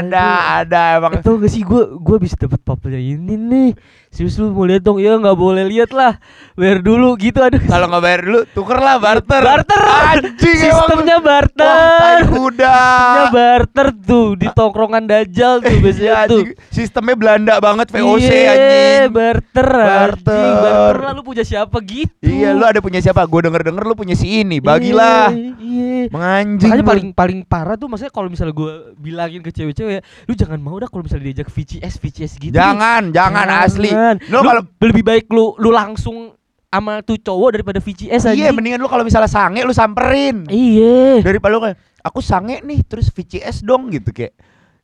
ada, 0.00 0.24
ada 0.64 0.80
emang. 0.96 1.12
Eh, 1.14 1.22
tau 1.22 1.36
gak 1.36 1.52
sih 1.52 1.60
gue 1.60 1.82
gue 1.92 2.16
bisa 2.18 2.40
dapat 2.40 2.56
papanya 2.58 2.96
ini 2.96 3.36
nih. 3.36 3.70
Serius 4.12 4.36
lu 4.36 4.52
mau 4.52 4.68
lihat 4.68 4.84
dong? 4.84 5.00
Ya 5.00 5.16
nggak 5.16 5.32
boleh 5.34 5.64
lihat 5.64 5.88
lah. 5.88 6.20
Bayar 6.52 6.84
dulu 6.84 7.16
gitu 7.16 7.40
aduh. 7.40 7.56
Kalau 7.64 7.88
nggak 7.88 8.02
bayar 8.04 8.20
dulu, 8.20 8.40
tuker 8.52 8.76
lah 8.76 9.00
barter. 9.00 9.40
Barter. 9.40 9.80
Anjing 10.12 10.36
Sistemnya 10.68 11.16
emang. 11.16 11.24
Wah, 11.24 11.48
barter. 11.48 12.20
kuda. 12.28 12.76
Sistemnya 12.76 13.24
barter 13.32 13.88
tuh 14.04 14.26
di 14.36 14.46
tongkrongan 14.52 15.08
dajal 15.08 15.64
tuh 15.64 15.76
biasanya 15.82 16.12
Iya, 16.12 16.28
tuh. 16.28 16.42
Sistemnya 16.68 17.16
Belanda 17.16 17.54
banget 17.56 17.88
VOC 17.88 18.20
Iya, 18.20 18.52
anjing. 18.52 19.04
barter. 19.16 19.68
Barter. 19.72 20.28
anjing. 20.28 20.54
Barter 20.60 20.96
lah 21.00 21.12
lu 21.16 21.22
punya 21.24 21.42
siapa 21.42 21.76
gitu. 21.80 22.12
Iya, 22.20 22.52
lu 22.52 22.64
ada 22.68 22.84
punya 22.84 23.00
siapa? 23.00 23.24
Gue 23.24 23.40
denger-denger 23.42 23.80
lu 23.80 23.96
punya 23.96 24.12
si 24.12 24.44
ini. 24.44 24.60
Bagilah. 24.60 25.32
Iya. 25.32 25.56
iya. 25.56 26.00
Menganjing. 26.12 26.68
Makanya 26.68 26.84
paling 26.84 27.08
paling 27.16 27.40
parah 27.48 27.80
tuh 27.80 27.88
maksudnya 27.88 28.12
kalau 28.12 28.28
misalnya 28.28 28.52
gue 28.52 28.92
bilangin 29.00 29.40
ke 29.40 29.48
cewek-cewek, 29.48 30.04
lu 30.28 30.36
jangan 30.36 30.60
mau 30.60 30.76
dah 30.76 30.92
kalau 30.92 31.00
misalnya 31.00 31.32
diajak 31.32 31.48
VCS 31.48 31.96
VCS 31.96 32.32
gitu. 32.36 32.52
Jangan, 32.52 33.08
jangan, 33.08 33.48
asli. 33.48 34.01
Lu 34.26 34.38
Lu, 34.38 34.38
kalau 34.42 34.62
lebih 34.80 35.02
baik 35.02 35.26
lu 35.28 35.54
lu 35.56 35.70
langsung 35.70 36.34
sama 36.66 37.04
tuh 37.04 37.20
cowok 37.20 37.60
daripada 37.60 37.78
VCS 37.78 38.32
aja. 38.32 38.34
Iya, 38.34 38.48
mendingan 38.48 38.80
lu 38.80 38.88
kalau 38.88 39.04
misalnya 39.04 39.28
sange 39.28 39.60
lu 39.60 39.70
samperin. 39.70 40.48
Iya. 40.48 41.20
Daripada 41.20 41.52
lu 41.52 41.60
kayak 41.60 41.76
aku 42.00 42.18
sange 42.18 42.60
nih 42.60 42.80
terus 42.82 43.06
VCS 43.08 43.60
dong 43.60 43.92
gitu 43.92 44.08
kayak. 44.08 44.32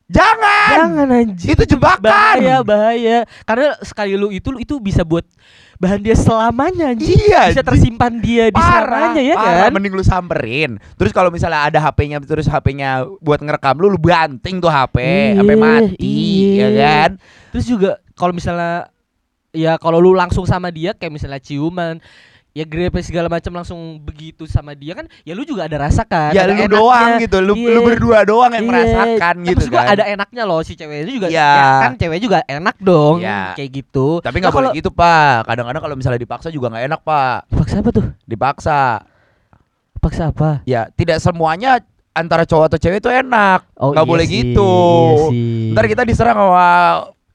Jangan. 0.09 0.69
Jangan 0.73 1.07
anjing. 1.13 1.53
Itu 1.53 1.63
jebakan. 1.69 2.01
bahaya, 2.01 2.65
bahaya. 2.65 3.17
Karena 3.45 3.77
sekali 3.85 4.17
lu 4.17 4.33
itu 4.33 4.49
itu 4.57 4.81
bisa 4.81 5.05
buat 5.05 5.21
bahan 5.77 6.01
dia 6.01 6.17
selamanya 6.17 6.93
anjing. 6.93 7.13
Iya, 7.13 7.53
Bisa 7.53 7.61
tersimpan 7.61 8.17
dia 8.17 8.49
di 8.49 8.57
selamanya 8.57 9.21
ya 9.21 9.35
parah. 9.37 9.57
kan? 9.65 9.71
Mending 9.77 9.93
lu 9.93 10.01
samperin. 10.01 10.71
Terus 10.97 11.13
kalau 11.13 11.29
misalnya 11.29 11.61
ada 11.61 11.77
HP-nya 11.79 12.17
terus 12.21 12.49
HP-nya 12.49 13.05
buat 13.17 13.37
ngerekam 13.37 13.77
lu, 13.77 13.93
lu 13.93 14.01
banting 14.01 14.57
tuh 14.57 14.67
HP 14.67 14.97
sampai 15.37 15.55
Iya, 15.55 15.61
mati, 15.61 16.17
iya. 16.57 16.57
ya 16.57 16.69
kan? 16.73 17.09
Terus 17.53 17.65
juga 17.65 17.91
kalau 18.13 18.33
misalnya 18.33 18.89
ya 19.51 19.75
kalau 19.75 19.97
lu 19.97 20.11
langsung 20.11 20.43
sama 20.43 20.69
dia 20.69 20.91
kayak 20.91 21.09
misalnya 21.11 21.37
ciuman 21.37 21.97
ya 22.49 22.65
grepe 22.65 22.97
segala 22.99 23.29
macam 23.29 23.53
langsung 23.53 23.77
begitu 23.99 24.43
sama 24.43 24.73
dia 24.73 24.93
kan 24.93 25.05
ya 25.21 25.31
lu 25.31 25.41
juga 25.43 25.63
ada 25.63 25.77
rasa 25.79 26.01
kan 26.01 26.33
ya 26.33 26.43
ada 26.43 26.49
lu 26.49 26.57
enaknya. 26.59 26.73
doang 26.75 27.09
gitu, 27.19 27.37
lu 27.39 27.53
Iya. 27.55 27.69
lu 27.69 27.79
berdua 27.83 28.19
doang 28.23 28.51
yang 28.51 28.65
Iya. 28.65 28.71
merasakan 28.73 29.35
Ya, 29.37 29.47
gitu 29.47 29.65
kan. 29.69 29.85
ada 29.87 30.03
enaknya 30.07 30.43
loh 30.43 30.59
si 30.59 30.73
cewek 30.73 30.97
itu 31.03 31.11
juga 31.15 31.27
Iya. 31.29 31.45
ya 31.45 31.69
kan 31.79 31.91
cewek 31.95 32.19
juga 32.19 32.41
enak 32.43 32.75
dong 32.79 33.21
Iya. 33.21 33.53
kayak 33.53 33.69
gitu 33.71 34.07
Tapi 34.19 34.33
Nah, 34.35 34.41
nggak 34.41 34.51
boleh 34.51 34.65
kalau- 34.65 34.75
gitu 34.75 34.89
pak. 34.89 35.37
Kadang-kadang 35.45 35.81
kalau 35.83 35.95
misalnya 35.95 36.19
dipaksa 36.19 36.49
juga 36.49 36.67
nggak 36.69 36.85
enak 36.85 37.01
pak. 37.01 37.37
paksa 37.49 37.75
apa 37.77 37.89
tuh 37.91 38.05
Dipaksa. 38.23 38.79
paksa 39.99 40.23
apa 40.29 40.49
Ya 40.63 40.89
tidak 40.91 41.19
semuanya 41.19 41.79
antara 42.11 42.43
cowok 42.43 42.65
atau 42.65 42.79
cewek 42.79 42.97
itu 42.97 43.09
enak. 43.09 43.61
oh 43.75 43.93
Nggak 43.93 44.03
iya 44.03 44.09
boleh 44.09 44.25
sih, 44.25 44.33
gitu. 44.43 44.71
iya 44.73 45.15
sih. 45.27 45.71
Ntar 45.71 45.85
kita 45.85 46.01
diserang 46.01 46.35
sama 46.35 46.67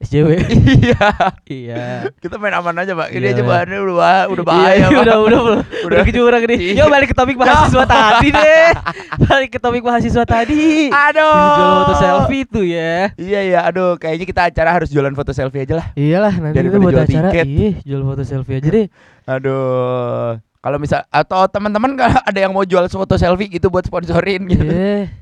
SJW 0.05 0.29
iya. 0.85 1.09
iya 1.45 1.85
Kita 2.17 2.37
main 2.37 2.53
aman 2.53 2.77
aja 2.77 2.93
pak. 2.93 3.09
Ini 3.09 3.19
Iya, 3.19 3.31
aja 3.31 3.41
iya. 3.41 3.49
bahannya 3.49 3.79
udah 3.81 3.95
udah 4.29 4.45
bahaya 4.45 4.75
Iya, 4.75 4.87
pak. 4.87 5.01
udah 5.01 5.17
udah 5.19 5.39
udah 5.41 5.61
udah 5.85 5.99
ke 6.01 6.13
jurang 6.13 6.43
nih. 6.45 6.59
Iya. 6.61 6.73
Yuk 6.79 6.89
balik 6.89 7.09
ke 7.09 7.17
topik 7.17 7.37
mahasiswa 7.37 7.85
tadi 7.85 8.29
deh. 8.29 8.69
Balik 9.25 9.51
ke 9.51 9.59
topik 9.59 9.83
mahasiswa 9.83 10.25
tadi. 10.25 10.89
Aduh. 10.89 11.25
Yang 11.25 11.53
jual 11.55 11.73
foto 11.79 11.95
selfie 11.97 12.45
tuh 12.45 12.65
ya. 12.65 12.95
Iya 13.15 13.41
iya, 13.43 13.59
aduh 13.63 13.97
kayaknya 13.97 14.27
kita 14.27 14.43
acara 14.45 14.71
harus 14.73 14.89
jualan 14.89 15.13
foto 15.13 15.31
selfie 15.31 15.63
aja 15.63 15.75
lah. 15.77 15.87
Iyalah 15.95 16.35
nanti 16.35 16.57
Daripada 16.57 16.71
itu 16.71 16.79
buat 16.81 16.93
jual 16.93 17.05
acara. 17.07 17.29
tiket. 17.31 17.47
Iya, 17.47 17.71
jual 17.83 18.03
foto 18.03 18.23
selfie 18.23 18.57
aja 18.57 18.69
deh. 18.71 18.87
Aduh. 19.35 20.31
Kalau 20.59 20.79
misal 20.79 21.05
atau 21.07 21.45
teman-teman 21.47 21.93
kalau 21.95 22.17
ada 22.19 22.39
yang 22.39 22.51
mau 22.51 22.65
jual 22.65 22.85
foto 22.87 23.15
selfie 23.15 23.49
gitu 23.51 23.69
buat 23.69 23.85
sponsorin 23.85 24.45
gitu. 24.47 24.65
Iya. 24.65 25.13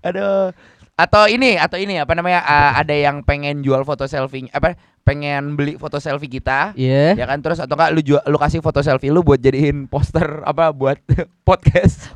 Aduh. 0.00 0.54
Atau 0.96 1.28
ini, 1.28 1.60
atau 1.60 1.76
ini 1.76 2.00
apa 2.00 2.16
namanya? 2.16 2.40
ah, 2.40 2.72
ada 2.74 2.96
yang 2.96 3.20
pengen 3.20 3.60
jual 3.60 3.84
foto 3.84 4.08
selfie 4.08 4.48
apa? 4.48 4.72
Pengen 5.04 5.52
beli 5.52 5.76
foto 5.76 6.00
selfie 6.00 6.26
kita. 6.26 6.72
Iya. 6.72 7.12
Ya 7.14 7.24
kan 7.28 7.38
terus 7.38 7.60
atau 7.60 7.76
enggak 7.76 7.92
lu 7.92 8.00
jual, 8.00 8.22
lu 8.24 8.40
kasih 8.40 8.58
foto 8.58 8.80
selfie 8.80 9.12
lu 9.12 9.20
buat 9.20 9.36
jadiin 9.36 9.86
poster 9.86 10.40
apa 10.42 10.72
buat 10.72 10.96
podcast. 11.48 12.10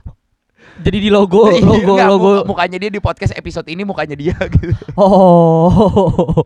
Jadi 0.81 0.97
di 0.97 1.11
logo, 1.12 1.45
Iya, 1.53 1.61
logo, 1.61 1.93
enggak, 1.93 2.09
logo. 2.09 2.31
muka- 2.40 2.47
mukanya 2.49 2.79
dia 2.81 2.88
di 2.88 2.99
podcast 2.99 3.37
episode 3.37 3.69
ini 3.69 3.85
mukanya 3.85 4.16
dia 4.16 4.33
gitu. 4.57 4.73
Oh. 4.97 6.40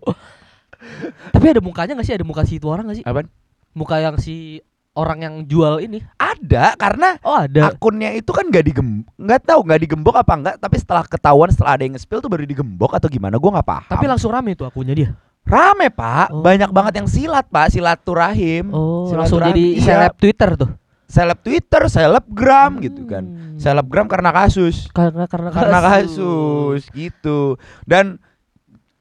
Tapi 1.31 1.47
ada 1.49 1.62
mukanya 1.62 1.94
gak 1.94 2.05
sih? 2.05 2.14
Ada 2.18 2.27
muka 2.27 2.42
si 2.42 2.59
itu 2.59 2.66
orang 2.66 2.90
gak 2.90 2.99
sih? 2.99 3.05
Apaan? 3.07 3.31
Muka 3.73 4.03
yang 4.03 4.18
si 4.18 4.59
orang 4.94 5.18
yang 5.20 5.35
jual 5.44 5.78
ini. 5.78 5.98
Ada 6.14 6.74
karena 6.74 7.18
Oh, 7.20 7.35
ada. 7.37 7.68
akunnya 7.68 8.11
itu 8.11 8.30
kan 8.30 8.46
nggak 8.46 8.64
digem 8.64 9.02
nggak 9.16 9.40
tahu 9.44 9.61
nggak 9.62 9.80
digembok 9.83 10.16
apa 10.16 10.33
enggak 10.33 10.57
tapi 10.57 10.76
setelah 10.76 11.02
ketahuan 11.02 11.50
setelah 11.50 11.74
ada 11.74 11.83
yang 11.83 11.94
nge-spill 11.94 12.18
tuh 12.18 12.28
baru 12.28 12.42
digembok 12.42 12.92
atau 12.92 13.07
gimana 13.07 13.35
gua 13.35 13.59
nggak 13.59 13.68
paham 13.68 13.90
Tapi 13.90 14.07
langsung 14.07 14.30
rame 14.30 14.54
tuh 14.54 14.64
akunnya 14.64 14.94
dia. 14.94 15.11
rame 15.44 15.90
pak 15.90 16.30
Oh. 16.30 16.40
banyak 16.40 16.70
banget 16.70 16.92
yang 16.96 17.07
silat 17.07 17.44
pak 17.44 17.68
silaturahim 17.68 18.70
Oh, 18.70 19.04
langsung 19.07 19.38
Silaturahmi, 19.38 19.50
jadi 19.50 19.64
iya. 19.68 19.83
seleb 19.85 20.14
Twitter 20.16 20.50
tuh. 20.57 20.70
seleb 21.04 21.38
twitter 21.38 21.83
selebgram 21.85 22.72
gitu 22.80 23.02
kan 23.04 23.22
Hmm. 23.22 23.54
selebgram 23.54 24.07
karena 24.07 24.30
kasus 24.30 24.88
Karena 24.88 25.26
karena 25.26 25.50
karena 25.50 25.78
kasus 25.85 26.88
gitu 26.88 27.54
dan 27.83 28.16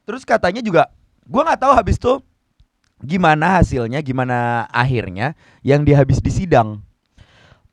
terus 0.04 0.22
katanya 0.22 0.60
juga 0.60 0.92
gua 1.24 1.48
nggak 1.48 1.62
tahu 1.62 1.74
habis 1.74 1.96
tuh 1.96 2.20
gimana 3.04 3.60
hasilnya 3.60 4.00
gimana 4.00 4.66
akhirnya 4.72 5.36
yang 5.62 5.84
dia 5.84 6.00
habis 6.00 6.24
di 6.24 6.32
sidang? 6.32 6.80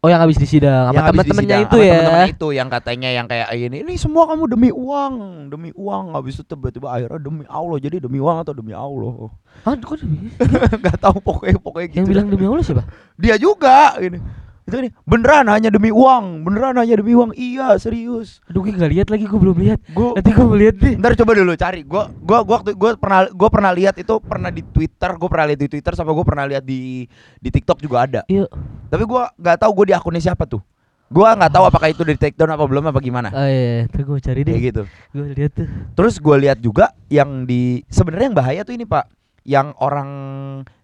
Oh 0.01 0.09
yang 0.09 0.17
habis 0.25 0.41
di 0.41 0.49
sidang. 0.49 0.97
Sama 0.97 1.13
teman-temannya 1.13 1.69
itu 1.69 1.77
ya. 1.85 1.93
teman-temannya 1.93 2.33
itu 2.33 2.49
yang 2.57 2.69
katanya 2.73 3.09
yang 3.13 3.27
kayak 3.29 3.53
ini 3.53 3.85
ini 3.85 3.95
semua 4.01 4.25
kamu 4.33 4.49
demi 4.49 4.73
uang 4.73 5.15
demi 5.53 5.71
uang. 5.77 6.17
Habis 6.17 6.41
itu 6.41 6.45
tiba-tiba 6.49 6.89
akhirnya 6.89 7.21
demi 7.21 7.45
Allah 7.45 7.77
jadi 7.77 8.01
demi 8.01 8.17
uang 8.17 8.41
atau 8.41 8.57
demi 8.57 8.73
Allah? 8.73 9.29
Ah, 9.61 9.77
kok 9.77 10.01
demi- 10.01 10.33
nggak 10.81 10.97
tahu 11.05 11.21
pokoknya 11.21 11.61
pokoknya 11.61 11.87
gitu. 11.93 11.99
yang 12.01 12.07
bilang 12.09 12.27
demi 12.33 12.49
Allah 12.49 12.65
siapa? 12.65 12.85
dia 13.21 13.37
juga 13.37 14.01
ini 14.01 14.25
itu 14.63 14.77
ini 14.77 14.89
beneran 15.03 15.47
hanya 15.47 15.69
demi 15.69 15.89
uang 15.89 16.43
beneran 16.43 16.77
hanya 16.77 16.95
demi 16.95 17.13
uang 17.13 17.33
iya 17.33 17.75
serius 17.75 18.39
Aduh 18.47 18.61
gue 18.61 18.73
gak 18.73 18.89
lihat 18.89 19.09
lagi 19.09 19.25
gue 19.25 19.37
belum 19.37 19.57
lihat. 19.59 19.81
gua 19.91 20.15
Nanti 20.15 20.31
gue 20.31 20.47
melihat 20.47 20.77
deh. 20.77 20.95
ntar 20.97 21.13
coba 21.15 21.33
dulu 21.35 21.53
cari 21.55 21.81
gua 21.83 22.03
gua 22.15 22.39
gua 22.41 22.57
waktu 22.57 22.71
gua 22.73 22.91
pernah 22.95 23.21
gua 23.29 23.49
pernah 23.49 23.71
lihat 23.71 23.95
itu 23.97 24.15
pernah 24.19 24.49
di 24.49 24.63
Twitter 24.63 25.11
gua 25.15 25.29
pernah 25.29 25.47
lihat 25.47 25.61
di 25.61 25.69
Twitter 25.69 25.93
sama 25.93 26.11
gua 26.11 26.23
pernah 26.23 26.45
lihat 26.45 26.63
di 26.63 27.09
di 27.37 27.49
TikTok 27.49 27.79
juga 27.79 28.05
ada 28.05 28.21
Iya. 28.25 28.47
tapi 28.87 29.05
gua 29.05 29.33
nggak 29.33 29.57
tahu 29.59 29.71
gua 29.73 29.87
di 29.87 29.95
akunnya 29.95 30.23
siapa 30.23 30.45
tuh 30.45 30.63
gua 31.07 31.35
nggak 31.35 31.51
tahu 31.51 31.65
apakah 31.67 31.89
itu 31.89 32.03
di 32.03 32.15
take 32.15 32.35
down 32.35 32.49
apa 32.49 32.63
belum 32.63 32.87
apa 32.87 32.99
gimana 32.99 33.29
Oh 33.29 33.43
iya, 33.43 33.85
ntar 33.85 34.01
gue 34.01 34.19
cari 34.19 34.41
deh. 34.41 34.53
kayak 34.53 34.65
gitu 34.65 34.83
Gue 35.11 35.27
lihat 35.33 35.53
tuh. 35.53 35.67
Terus 35.93 36.15
gue 36.17 36.37
lihat 36.39 36.59
juga 36.59 36.95
yang 37.07 37.43
di 37.43 37.83
sebenarnya 37.85 38.27
yang 38.27 38.39
bahaya 38.39 38.61
tuh 38.63 38.73
ini 38.73 38.85
pak, 38.85 39.11
yang 39.43 39.75
orang 39.77 40.11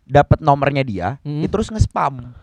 dapat 0.02 0.38
nomornya 0.38 0.82
dia, 0.82 1.08
Hmm. 1.20 1.38
itu 1.40 1.50
terus 1.52 1.68
nge-spam, 1.68 2.34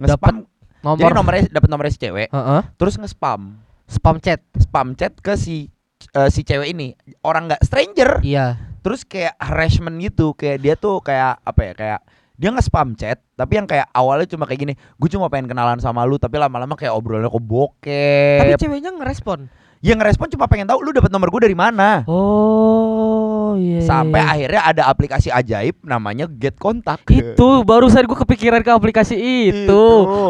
nge-spam. 0.00 0.36
Nomor. 0.80 0.96
Jadi 0.96 1.12
nomornya 1.12 1.42
dapat 1.52 1.68
nomornya 1.68 1.92
si 1.92 2.00
cewek, 2.00 2.32
Heeh. 2.32 2.60
terus 2.74 2.96
nge-spam, 2.96 3.60
Spam 3.84 4.16
chat. 4.16 4.40
spam 4.56 4.96
chat 4.96 5.12
ke 5.14 5.36
si 5.36 5.68
eh, 6.10 6.28
si 6.32 6.40
cewek 6.40 6.72
ini, 6.72 6.96
orang 7.20 7.46
nggak 7.46 7.60
stranger, 7.60 8.24
Iya. 8.24 8.56
terus 8.80 9.04
kayak 9.04 9.36
harassment 9.36 10.00
gitu, 10.00 10.32
kayak 10.32 10.56
dia 10.58 10.74
tuh 10.74 11.04
kayak 11.04 11.36
apa 11.44 11.60
ya, 11.60 11.72
kayak 11.76 12.00
dia 12.34 12.48
nge-spam 12.48 12.96
chat, 12.96 13.20
tapi 13.36 13.60
yang 13.60 13.68
kayak 13.68 13.92
awalnya 13.92 14.24
cuma 14.24 14.48
kayak 14.48 14.60
gini, 14.62 14.72
gue 14.72 15.08
cuma 15.12 15.28
pengen 15.28 15.52
kenalan 15.52 15.76
sama 15.76 16.00
lu, 16.08 16.16
tapi 16.16 16.40
lama-lama 16.40 16.72
kayak 16.72 16.96
obrolannya 16.96 17.28
kok 17.28 17.44
bokep. 17.44 18.40
Tapi 18.40 18.56
ceweknya 18.56 18.96
ngerespon. 18.96 19.52
yang 19.80 19.96
ngerespon 19.96 20.28
cuma 20.28 20.44
pengen 20.44 20.64
tahu 20.64 20.80
lu 20.80 20.92
dapat 20.92 21.08
nomor 21.08 21.28
gue 21.28 21.40
dari 21.44 21.56
mana. 21.56 22.04
Oh 22.04 23.29
iya. 23.56 23.80
Sampai 23.82 24.20
iya. 24.20 24.30
akhirnya 24.34 24.62
ada 24.66 24.82
aplikasi 24.90 25.28
ajaib 25.30 25.78
namanya 25.86 26.28
Get 26.28 26.58
Kontak. 26.60 27.02
itu 27.08 27.48
barusan 27.70 28.04
gue 28.04 28.18
kepikiran 28.18 28.60
ke 28.60 28.70
aplikasi 28.70 29.16
itu. 29.16 29.64
Itu. 29.66 29.84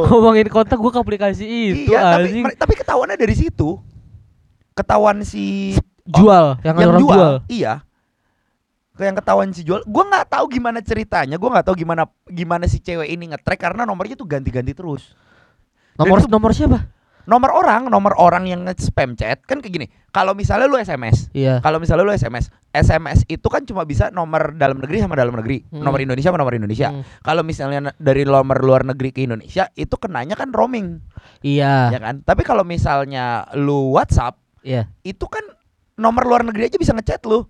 Ngomongin 0.09 0.49
kontak 0.53 0.79
gue 0.79 0.93
ke 0.93 1.01
aplikasi 1.01 1.45
itu 1.45 1.93
iya, 1.93 2.17
tapi 2.17 2.45
tapi 2.57 2.75
ketahuannya 2.79 3.17
dari 3.17 3.35
situ. 3.35 3.81
Ketahuan 4.77 5.21
si 5.27 5.77
Jual, 6.11 6.59
yang, 6.67 6.75
ada 6.75 6.89
orang 6.91 7.01
jual. 7.03 7.33
Iya. 7.47 7.75
Kayak 8.99 9.09
yang 9.15 9.19
ketahuan 9.23 9.49
si 9.55 9.63
jual. 9.65 9.81
Gua 9.87 10.05
nggak 10.11 10.27
tahu 10.29 10.45
gimana 10.51 10.79
ceritanya. 10.83 11.37
Gua 11.41 11.51
nggak 11.57 11.67
tahu 11.71 11.77
gimana 11.79 12.05
gimana 12.27 12.65
si 12.67 12.83
cewek 12.83 13.09
ini 13.09 13.33
nge-track 13.33 13.61
karena 13.61 13.87
nomornya 13.87 14.19
tuh 14.19 14.29
ganti-ganti 14.29 14.75
terus. 14.75 15.15
Nomor 15.97 16.21
itu- 16.21 16.29
nomor 16.29 16.51
siapa? 16.53 16.85
Nomor 17.29 17.53
orang, 17.53 17.89
nomor 17.89 18.17
orang 18.17 18.45
yang 18.45 18.65
nge-spam 18.65 19.13
chat 19.13 19.41
kan 19.45 19.61
kayak 19.61 19.75
gini. 19.75 19.87
Kalau 20.11 20.33
misalnya 20.33 20.67
lu 20.67 20.77
SMS, 20.77 21.29
Iya. 21.31 21.61
kalau 21.61 21.77
misalnya 21.79 22.03
lu 22.03 22.13
SMS, 22.13 22.49
SMS 22.71 23.23
itu 23.27 23.47
kan 23.47 23.63
cuma 23.63 23.85
bisa 23.85 24.09
nomor 24.09 24.55
dalam 24.55 24.81
negeri 24.81 24.99
sama 25.01 25.15
dalam 25.15 25.37
negeri, 25.37 25.63
Hmm. 25.69 25.85
nomor 25.85 26.01
Indonesia 26.01 26.33
sama 26.33 26.41
nomor 26.41 26.57
Indonesia. 26.57 26.89
Hmm. 26.91 27.03
Kalau 27.21 27.43
misalnya 27.43 27.93
dari 27.97 28.25
nomor 28.25 28.59
luar 28.59 28.83
negeri 28.83 29.11
ke 29.11 29.21
Indonesia 29.23 29.69
itu 29.73 29.95
kenanya 29.97 30.35
kan 30.35 30.51
roaming, 30.51 31.05
Iya. 31.41 31.93
ya 31.93 31.99
kan? 31.99 32.25
Tapi 32.25 32.43
kalau 32.43 32.65
misalnya 32.65 33.45
lu 33.55 33.93
WhatsApp 33.93 34.41
Iya. 34.61 34.89
itu 35.03 35.25
kan 35.27 35.45
nomor 35.95 36.25
luar 36.25 36.43
negeri 36.43 36.67
aja 36.67 36.79
bisa 36.81 36.97
ngechat 36.97 37.21
lu. 37.25 37.45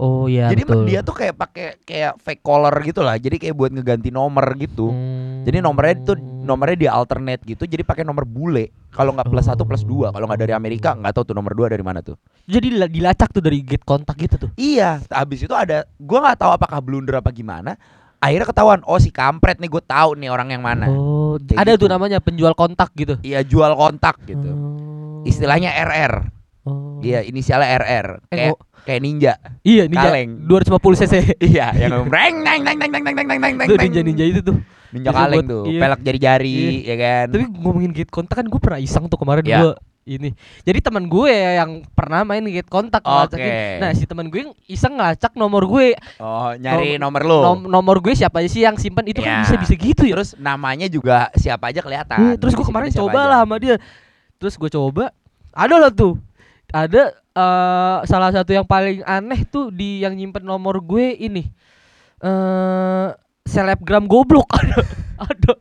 Oh 0.00 0.24
iya 0.24 0.48
Jadi 0.48 0.64
betul. 0.64 0.88
dia 0.88 1.04
tuh 1.04 1.12
kayak 1.12 1.36
pakai 1.36 1.66
kayak 1.84 2.16
fake 2.24 2.40
caller 2.40 2.72
gitu 2.80 3.04
lah. 3.04 3.20
Jadi 3.20 3.36
kayak 3.36 3.52
buat 3.52 3.68
ngeganti 3.68 4.08
nomor 4.08 4.48
gitu. 4.56 4.88
Hmm. 4.88 5.44
Jadi 5.44 5.60
nomornya 5.60 5.92
itu 6.00 6.12
nomornya 6.40 6.76
di 6.76 6.88
alternate 6.88 7.44
gitu. 7.44 7.68
Jadi 7.68 7.84
pakai 7.84 8.00
nomor 8.08 8.24
bule. 8.24 8.72
Kalau 8.90 9.10
nggak 9.10 9.26
plus 9.26 9.46
satu 9.46 9.62
plus 9.62 9.82
dua. 9.82 10.10
Kalau 10.10 10.26
nggak 10.26 10.40
dari 10.40 10.52
Amerika 10.52 10.92
nggak 10.92 11.12
tahu 11.12 11.24
tuh 11.30 11.34
nomor 11.34 11.54
dua 11.54 11.66
dari 11.66 11.80
mana 11.80 12.00
tuh. 12.00 12.18
Jadi 12.44 12.74
dila- 12.74 12.90
dilacak 12.90 13.30
tuh 13.30 13.40
dari 13.40 13.62
get 13.62 13.82
kontak 13.82 14.14
gitu 14.16 14.36
tuh. 14.36 14.50
Iya. 14.54 14.98
Habis 15.06 15.46
itu 15.46 15.54
ada. 15.54 15.86
Gua 15.96 16.18
nggak 16.20 16.38
tahu 16.38 16.50
apakah 16.52 16.78
blunder 16.78 17.16
apa 17.16 17.30
gimana. 17.30 17.78
Akhirnya 18.18 18.44
ketahuan. 18.44 18.84
Oh 18.84 18.98
si 18.98 19.08
kampret 19.08 19.56
nih 19.56 19.66
gue 19.66 19.80
tahu 19.80 20.12
nih 20.14 20.28
orang 20.28 20.52
yang 20.52 20.60
mana. 20.60 20.84
Oh, 20.86 21.40
Kayak 21.40 21.56
ada 21.56 21.72
gitu. 21.72 21.80
tuh 21.80 21.88
namanya 21.88 22.18
penjual 22.18 22.52
kontak 22.52 22.92
gitu. 22.92 23.16
Iya 23.20 23.40
jual 23.40 23.72
kontak 23.72 24.20
gitu. 24.26 24.44
Oh. 24.44 25.24
Istilahnya 25.24 25.72
RR. 25.72 26.28
Oh. 26.62 27.00
Iya 27.00 27.24
inisialnya 27.24 27.80
RR. 27.80 28.06
Eh, 28.28 28.36
Kayak 28.36 28.50
kok- 28.52 28.62
kayak 28.84 29.00
ninja. 29.00 29.32
Iya, 29.62 29.88
ninja 29.88 30.04
Kaleng. 30.04 30.30
250 30.44 31.00
cc. 31.00 31.14
iya 31.40 31.72
yang 31.72 32.04
reng 32.06 32.44
neng 32.44 32.60
neng 32.60 32.76
neng 32.76 32.90
neng 32.92 33.02
neng 33.02 33.14
neng 33.16 33.28
neng 33.30 33.40
neng 33.40 33.54
neng. 33.56 33.68
ninja 33.80 34.00
ninja 34.04 34.24
itu 34.26 34.40
tuh. 34.42 34.56
Bisa 34.90 35.10
kaleng 35.10 35.46
tuh, 35.46 35.64
iya. 35.66 35.78
pelek 35.78 36.00
jari-jari 36.02 36.58
ya 36.82 36.96
kan. 36.96 37.24
Tapi 37.30 37.44
ngomongin 37.48 37.90
get 37.90 38.08
kontak 38.08 38.36
kan 38.36 38.46
gue 38.46 38.58
pernah 38.58 38.78
iseng 38.78 39.06
tuh 39.06 39.16
kemarin 39.16 39.42
Iya. 39.42 39.58
gue 39.60 39.72
ini. 40.02 40.34
Jadi 40.60 40.78
teman 40.80 41.06
gue 41.06 41.30
yang 41.30 41.70
pernah 41.88 42.24
main 42.24 42.42
get 42.44 42.66
kontak. 42.66 42.98
Oke. 43.00 43.78
Nah, 43.78 43.92
si 43.92 44.02
teman 44.02 44.26
gue 44.26 44.50
iseng 44.66 44.98
ngelacak 44.98 45.34
nomor 45.34 45.62
gue. 45.64 45.94
Oh, 46.16 46.50
nyari 46.54 46.96
nomor 46.96 47.22
lu. 47.22 47.38
Nom- 47.38 47.68
nomor 47.70 48.00
gue 48.00 48.12
siapa 48.12 48.42
aja 48.42 48.50
sih 48.50 48.62
yang 48.62 48.74
simpan 48.74 49.06
itu 49.06 49.20
Ya. 49.20 49.46
kan 49.46 49.46
bisa 49.46 49.54
bisa 49.56 49.74
gitu 49.74 50.02
ya. 50.02 50.18
Terus 50.18 50.34
namanya 50.34 50.86
juga 50.86 51.30
siapa 51.34 51.70
aja 51.70 51.78
kelihatan. 51.78 52.18
Iya, 52.18 52.32
terus 52.36 52.52
gue 52.52 52.64
kemarin 52.64 52.90
coba 52.90 53.20
aja. 53.20 53.30
lah 53.30 53.38
sama 53.46 53.56
dia. 53.56 53.76
Terus 54.40 54.54
gue 54.56 54.70
coba, 54.72 55.14
ada 55.52 55.74
lah 55.78 55.92
tuh. 55.92 56.18
Ada 56.70 57.02
eh 57.30 57.98
salah 58.04 58.34
satu 58.34 58.50
yang 58.50 58.66
paling 58.66 59.06
aneh 59.06 59.46
tuh 59.46 59.70
di 59.70 60.02
yang 60.02 60.18
nyimpen 60.18 60.42
nomor 60.42 60.82
gue 60.82 61.14
ini 61.14 61.46
eh 62.20 63.08
selebgram 63.50 64.06
goblok. 64.06 64.46
Ada 64.60 64.86
ada. 65.20 65.52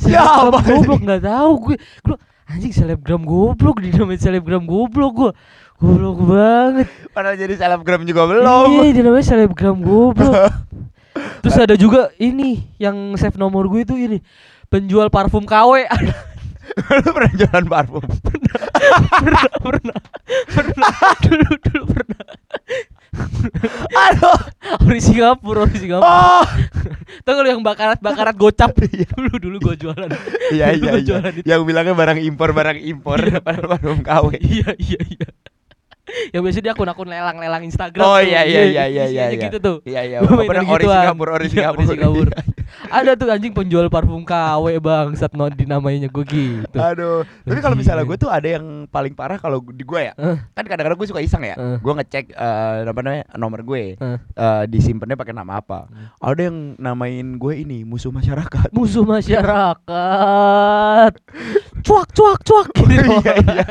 Siapa 0.00 0.58
goblok 0.64 1.00
nggak 1.04 1.22
tahu 1.28 1.52
gue. 1.60 1.76
Gue 2.00 2.16
anjing 2.48 2.72
selebgram 2.72 3.20
goblok 3.20 3.84
dinamain 3.84 4.16
selebgram 4.20 4.64
goblok 4.64 5.12
gue 5.12 5.30
goblok 5.76 6.18
banget. 6.24 6.88
Padahal 7.12 7.36
jadi 7.36 7.54
selebgram 7.58 8.00
juga 8.08 8.22
belum. 8.24 8.44
iya 8.80 8.90
dinamain 8.96 9.26
selebgram 9.26 9.76
goblok. 9.84 10.32
Terus 11.44 11.56
ada 11.60 11.76
juga 11.76 12.10
ini 12.16 12.64
yang 12.80 12.96
save 13.20 13.36
nomor 13.36 13.68
gue 13.68 13.84
itu 13.84 13.94
ini. 13.94 14.18
Penjual 14.72 15.12
parfum 15.12 15.44
KW 15.44 15.84
Lu 17.04 17.10
pernah 17.12 17.32
jualan 17.36 17.66
parfum? 17.68 18.02
pernah 19.20 19.44
pernah. 19.60 19.98
Pernah. 20.48 20.92
Dulu 21.20 21.50
dulu 21.60 21.82
pernah 21.92 22.24
Aduh. 24.10 24.38
ori 24.84 25.00
Singapura 25.00 25.64
ori 25.64 25.76
Singapura 25.76 26.08
Oh. 26.08 26.44
gak 27.24 27.40
lu 27.40 27.48
yang 27.48 27.64
bakarat 27.64 27.98
bakarat 28.02 28.34
gocap 28.36 28.74
dulu 29.16 29.36
dulu 29.38 29.56
gua 29.60 29.74
jualan 29.78 30.10
Iya 30.52 30.76
iya 30.76 30.92
iya. 31.00 31.16
Yang 31.46 31.60
bilangnya 31.64 31.94
barang 31.96 32.20
impor 32.20 32.52
barang 32.52 32.78
impor 32.80 33.18
padahal 33.40 33.66
parfum 33.70 34.00
KW. 34.04 34.36
iya 34.38 34.70
iya 34.76 35.00
iya 35.08 35.28
yang 36.30 36.44
biasa 36.44 36.60
dia 36.60 36.72
akun-akun 36.72 37.08
lelang-lelang 37.08 37.64
Instagram 37.64 38.04
Oh 38.04 38.20
iya 38.20 38.44
iya 38.44 38.62
iya 38.68 38.84
iya 38.84 39.04
isinya 39.08 39.26
iya. 39.32 39.42
gitu 39.48 39.56
tuh 39.58 39.76
Iya 39.88 40.00
iya. 40.04 40.18
Mainan 40.20 40.68
ori. 40.68 40.84
Singapura 40.84 41.30
ori 41.34 41.46
Iya, 41.48 41.72
Singapura. 41.72 41.80
ori 41.80 41.88
Singapura. 41.88 42.32
ada 42.90 43.10
tuh 43.14 43.30
anjing 43.30 43.54
penjual 43.54 43.86
parfum 43.88 44.22
KW 44.22 44.66
bang 44.78 45.14
saat 45.14 45.32
no 45.32 45.48
dinamainya 45.48 46.10
gue 46.10 46.24
gitu 46.26 46.76
Aduh. 46.76 47.22
Tapi 47.46 47.58
kalau 47.62 47.74
misalnya 47.74 48.04
gue 48.04 48.14
tuh 48.14 48.28
ada 48.28 48.44
yang 48.44 48.84
paling 48.86 49.14
parah 49.14 49.38
kalau 49.38 49.62
di 49.62 49.80
gue 49.80 50.00
ya. 50.04 50.12
Eh. 50.14 50.36
Kan 50.52 50.64
kadang-kadang 50.66 50.98
gue 50.98 51.08
suka 51.08 51.22
iseng 51.22 51.42
ya. 51.42 51.54
Eh. 51.56 51.76
Gue 51.80 51.92
ngecek 51.94 52.30
eh, 52.30 52.74
apa 52.84 53.00
namanya 53.00 53.24
nomor 53.34 53.62
gue. 53.62 53.96
Eh. 53.96 54.18
Eh, 54.18 54.62
disimpannya 54.68 55.14
pakai 55.14 55.32
nama 55.32 55.58
apa. 55.58 55.86
Hmm. 55.88 56.10
Ada 56.20 56.50
yang 56.50 56.76
namain 56.76 57.38
gue 57.38 57.54
ini 57.56 57.86
musuh 57.86 58.10
masyarakat. 58.10 58.68
musuh 58.76 59.06
masyarakat 59.06 61.12
cuak 61.84 62.08
cuak 62.10 62.38
cuak. 62.42 62.66
Gitu 62.74 62.88
iya. 63.22 63.64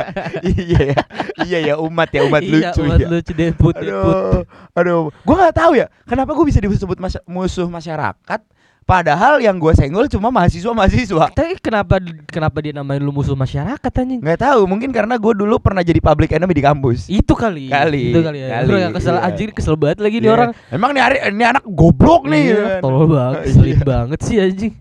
Iya 0.46 0.62
iya. 0.64 0.96
Ya 1.44 1.44
iya. 1.44 1.60
Ya 1.74 1.76
umat 1.82 2.10
ya 2.14 2.22
umat 2.30 2.42
iya, 2.46 2.70
lucu 2.72 2.80
umat 2.86 3.00
ya 3.02 3.08
lucu 3.10 3.32
deput 3.34 3.76
aduh 3.76 4.46
aduh. 4.78 5.02
Gue 5.26 5.36
nggak 5.36 5.56
tahu 5.58 5.72
ya 5.76 5.90
kenapa 6.06 6.32
gue 6.38 6.46
bisa 6.46 6.62
disebut 6.62 6.98
mas- 7.02 7.24
musuh 7.26 7.66
masyarakat 7.68 8.42
padahal 8.84 9.40
yang 9.40 9.56
gue 9.58 9.72
senggol 9.74 10.06
cuma 10.12 10.28
mahasiswa 10.30 10.72
mahasiswa 10.76 11.32
tapi 11.32 11.56
kenapa 11.58 11.98
kenapa 12.28 12.58
dia 12.60 12.76
namain 12.76 13.00
lu 13.00 13.16
musuh 13.16 13.34
masyarakat 13.34 13.92
anjing? 13.96 14.20
Nggak 14.20 14.40
tahu 14.44 14.62
mungkin 14.68 14.92
karena 14.92 15.16
gue 15.16 15.34
dulu 15.34 15.56
pernah 15.60 15.82
jadi 15.82 16.00
public 16.04 16.36
enemy 16.36 16.54
di 16.54 16.64
kampus. 16.64 17.08
Itu 17.08 17.34
kali. 17.34 17.72
Kali, 17.72 18.12
itu 18.12 18.20
kali 18.20 18.40
ya. 18.44 18.48
kali, 18.60 18.68
Bro, 18.68 18.78
yang 18.80 18.94
kesel 18.94 19.16
iya. 19.16 19.28
anjing 19.28 19.50
kesel 19.56 19.76
banget 19.80 20.00
lagi 20.04 20.18
nih 20.20 20.28
Iya. 20.28 20.36
orang. 20.36 20.50
Emang 20.70 20.90
nih 20.92 21.02
hari 21.02 21.18
ini 21.32 21.44
anak 21.48 21.64
goblok 21.66 22.28
nih. 22.28 22.44
Iya, 22.52 22.62
kan. 22.62 22.80
tolol 22.84 23.06
banget 23.10 23.42
Iya. 23.64 23.84
banget 23.84 24.20
sih 24.22 24.38
anjing. 24.38 24.74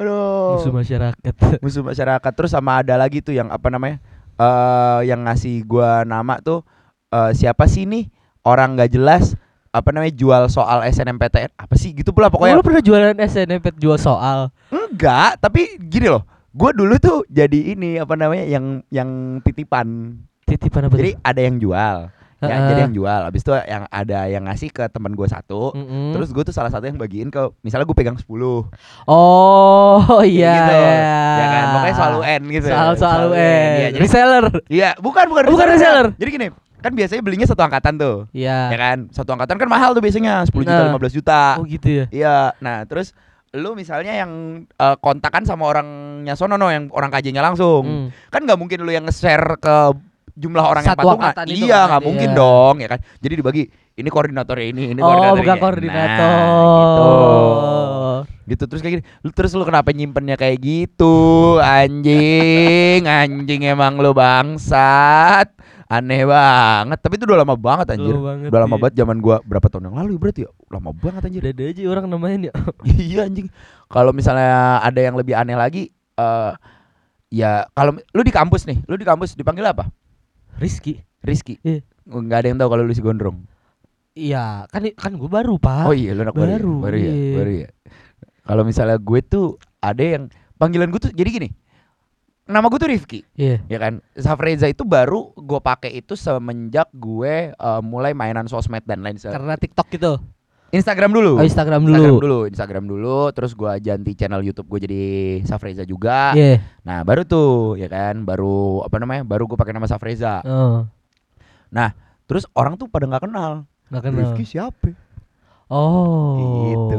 Aduh. 0.00 0.56
Musuh 0.56 0.72
masyarakat. 0.72 1.34
Musuh 1.60 1.82
masyarakat. 1.84 2.32
Terus 2.32 2.50
sama 2.54 2.80
ada 2.80 2.94
lagi 2.96 3.20
tuh 3.20 3.34
yang 3.36 3.50
apa 3.52 3.68
namanya 3.68 4.00
eh 4.40 5.00
yang 5.04 5.20
ngasih 5.28 5.66
gua 5.68 6.06
nama 6.08 6.40
tuh 6.40 6.64
eh 7.12 7.32
siapa 7.36 7.68
sih 7.68 7.84
nih? 7.84 8.08
Orang 8.40 8.78
nggak 8.78 8.96
jelas 8.96 9.36
apa 9.70 9.88
namanya 9.94 10.14
jual 10.14 10.42
soal 10.50 10.82
SNMPTN 10.82 11.54
apa 11.54 11.74
sih? 11.78 11.94
Gitu 11.94 12.10
pula 12.10 12.26
oh, 12.26 12.30
pokoknya. 12.34 12.58
Lu 12.58 12.66
pernah 12.66 12.82
jualan 12.82 13.16
SNMP 13.16 13.78
jual 13.78 13.98
soal? 13.98 14.50
Enggak 14.70 15.38
tapi 15.38 15.78
gini 15.78 16.10
loh. 16.10 16.26
Gua 16.50 16.74
dulu 16.74 16.98
tuh 16.98 17.22
jadi 17.30 17.74
ini 17.78 18.02
apa 18.02 18.18
namanya 18.18 18.42
yang 18.46 18.82
yang 18.90 19.38
titipan. 19.46 20.18
Titipan 20.42 20.90
apa 20.90 20.98
jadi 20.98 21.14
ada 21.22 21.40
yang 21.40 21.62
jual. 21.62 21.96
Ya 22.40 22.48
Heeh. 22.56 22.68
jadi 22.72 22.80
yang 22.88 22.94
jual. 22.96 23.20
Habis 23.30 23.44
itu 23.46 23.52
yang 23.52 23.84
ada 23.86 24.18
yang 24.26 24.42
ngasih 24.50 24.74
ke 24.74 24.84
teman 24.90 25.14
gua 25.14 25.30
satu. 25.30 25.70
Mm-mm. 25.76 26.16
terus 26.16 26.34
gue 26.34 26.42
tuh 26.42 26.56
salah 26.56 26.72
satu 26.72 26.88
yang 26.88 26.98
bagiin 26.98 27.28
ke 27.30 27.38
misalnya 27.62 27.84
gue 27.84 27.94
pegang 27.94 28.16
10 28.16 28.26
oh 28.26 30.22
iya 30.24 30.54
gitu. 30.56 30.74
iya. 30.74 31.14
ya 31.36 31.46
kan? 31.46 31.64
Pokoknya 31.76 31.94
soal 31.94 32.12
UN 32.18 32.42
gitu. 32.50 32.66
Soal 32.66 32.92
soal 32.98 33.20
UN 33.30 33.68
Iya, 33.70 33.88
jadi 33.94 34.02
reseller. 34.02 34.44
Iya, 34.66 34.90
bukan 34.98 35.24
bukan 35.30 35.42
Oh, 35.46 35.52
bukan 35.54 35.68
reseller. 35.70 36.06
Jadi 36.16 36.30
gini, 36.32 36.48
kan 36.80 36.92
biasanya 36.92 37.20
belinya 37.20 37.44
satu 37.44 37.60
angkatan 37.60 37.94
tuh. 37.94 38.16
Ya 38.30 38.66
iya 38.66 38.76
kan? 38.76 38.98
Satu 39.08 39.30
angkatan 39.30 39.56
kan 39.56 39.68
mahal 39.68 39.92
tuh 39.92 40.00
biasanya 40.00 40.42
10 40.42 40.52
juta, 40.60 40.82
Nah. 40.82 40.92
15 40.92 41.12
juta. 41.12 41.40
oh 41.56 41.64
gitu 41.64 41.88
ya 41.88 42.04
Iya. 42.10 42.36
Nah, 42.58 42.82
terus 42.84 43.12
lu 43.50 43.72
misalnya 43.72 44.14
yang 44.14 44.30
eh, 44.64 44.96
kontakan 44.96 45.42
sama 45.42 45.66
orangnya 45.66 46.32
sono 46.32 46.54
no 46.54 46.68
yang 46.68 46.86
orang 46.90 47.10
KJ-nya 47.10 47.40
langsung. 47.40 47.82
Hmm. 47.82 48.06
Kan 48.28 48.44
nggak 48.44 48.56
mungkin 48.56 48.80
lu 48.80 48.90
yang 48.90 49.04
nge-share 49.04 49.56
ke 49.56 49.76
jumlah 50.32 50.62
orang 50.62 50.82
yang 50.82 50.94
Satu 50.94 51.02
patungan. 51.04 51.20
angkatan 51.26 51.46
itu 51.46 51.64
Iya, 51.64 51.76
kan, 51.76 51.86
nggak 51.90 52.02
mungkin 52.02 52.28
iya. 52.28 52.38
dong, 52.38 52.74
ya 52.78 52.88
kan? 52.88 52.98
Jadi 53.18 53.34
dibagi 53.34 53.62
ini 53.92 54.08
koordinatornya 54.08 54.66
ini, 54.66 54.82
ini 54.88 55.00
oh 55.00 55.04
koordinatornya 55.04 55.36
bukan 55.36 55.52
ini. 55.52 55.60
koordinator 55.60 56.32
Nah, 56.32 56.78
gitu. 56.80 57.10
Gitu 58.50 58.66
terus 58.66 58.82
kayak 58.82 58.94
gini. 58.98 59.04
Lu 59.22 59.30
terus 59.30 59.54
lu 59.54 59.62
kenapa 59.62 59.94
nyimpennya 59.94 60.34
kayak 60.34 60.58
gitu? 60.58 61.14
Anjing, 61.62 63.06
anjing 63.06 63.62
emang 63.62 64.02
lu 64.02 64.10
bangsat. 64.10 65.54
Aneh 65.86 66.26
banget. 66.26 66.98
Tapi 66.98 67.14
itu 67.14 67.30
udah 67.30 67.46
lama 67.46 67.54
banget 67.54 67.94
anjir. 67.94 68.10
Lama 68.10 68.26
banget, 68.26 68.48
udah 68.50 68.60
lama 68.66 68.74
iya. 68.74 68.82
banget 68.82 68.94
zaman 68.98 69.16
gua 69.22 69.36
berapa 69.46 69.66
tahun 69.70 69.86
yang 69.90 69.96
lalu 70.02 70.14
berarti 70.18 70.40
ya? 70.42 70.50
Lama 70.66 70.90
banget 70.90 71.22
anjir. 71.30 71.42
Ada 71.46 71.62
aja 71.70 71.82
orang 71.86 72.04
namain 72.10 72.40
ya. 72.50 72.52
iya 73.06 73.30
anjing. 73.30 73.46
Kalau 73.86 74.10
misalnya 74.10 74.82
ada 74.82 74.98
yang 74.98 75.14
lebih 75.14 75.38
aneh 75.38 75.54
lagi 75.54 75.94
eh 76.18 76.52
ya 77.30 77.70
kalau 77.70 77.94
lu 78.10 78.22
di 78.26 78.34
kampus 78.34 78.66
nih, 78.66 78.82
lu 78.90 78.98
di 78.98 79.06
kampus 79.06 79.38
dipanggil 79.38 79.62
apa? 79.70 79.86
Rizky. 80.58 80.98
Rizky. 81.22 81.62
Iya. 81.62 81.86
Nggak 82.10 82.38
ada 82.42 82.46
yang 82.50 82.58
tahu 82.58 82.68
kalau 82.74 82.82
lu 82.82 82.94
si 82.94 83.02
gondrong. 83.02 83.46
Iya, 84.18 84.66
kan 84.66 84.82
kan 84.98 85.14
gue 85.14 85.30
baru, 85.30 85.54
Pak. 85.56 85.86
Oh 85.86 85.94
iya, 85.94 86.10
lu 86.18 86.26
anak 86.26 86.34
baru. 86.34 86.50
ya? 86.50 86.58
baru, 86.58 86.74
Baru 86.82 86.98
ya, 86.98 87.12
iya. 87.14 87.34
baru 87.38 87.52
ya. 87.54 87.68
Kalau 88.44 88.62
misalnya 88.64 88.96
gue 88.96 89.20
tuh 89.24 89.56
ada 89.80 90.00
yang 90.00 90.28
panggilan 90.56 90.88
gue 90.92 91.00
tuh 91.00 91.12
jadi 91.12 91.30
gini. 91.30 91.48
Nama 92.50 92.66
gue 92.66 92.78
tuh 92.82 92.90
Rifki, 92.90 93.20
Iya. 93.38 93.62
ya 93.70 93.78
kan. 93.78 94.02
Safreza 94.18 94.66
itu 94.66 94.82
baru 94.82 95.30
gue 95.38 95.60
pakai 95.62 96.02
itu 96.02 96.18
semenjak 96.18 96.90
gue 96.90 97.54
eh, 97.54 97.82
mulai 97.84 98.10
mainan 98.10 98.50
sosmed 98.50 98.82
dan 98.82 99.06
lain 99.06 99.14
sebagainya. 99.20 99.38
Karena 99.38 99.54
TikTok 99.54 99.88
gitu. 99.94 100.12
Instagram 100.70 101.10
dulu. 101.10 101.42
Oh, 101.42 101.46
Instagram 101.46 101.82
dulu. 101.82 101.94
Instagram 101.98 102.22
dulu, 102.22 102.38
Instagram 102.46 102.84
dulu, 102.86 103.18
terus 103.34 103.58
gua 103.58 103.74
ganti 103.82 104.14
channel 104.14 104.38
YouTube 104.38 104.70
gue 104.70 104.86
jadi 104.86 105.04
Safreza 105.42 105.82
juga. 105.82 106.30
Iya. 106.38 106.62
Nah, 106.86 107.02
baru 107.02 107.26
tuh, 107.26 107.74
ya 107.74 107.90
kan, 107.90 108.22
baru 108.22 108.86
apa 108.86 109.02
namanya? 109.02 109.26
Baru 109.26 109.50
gue 109.50 109.58
pakai 109.58 109.74
nama 109.74 109.90
Safreza. 109.90 110.38
Oh. 110.46 110.86
Terus 112.30 112.46
orang 112.54 112.78
tuh 112.78 112.86
pada 112.86 113.10
nggak 113.10 113.26
kenal. 113.26 113.66
Nggak 113.90 114.02
kenal. 114.06 114.18
Rifki 114.22 114.44
siapa? 114.46 114.94
Oh. 115.70 116.34
Gitu. 116.66 116.98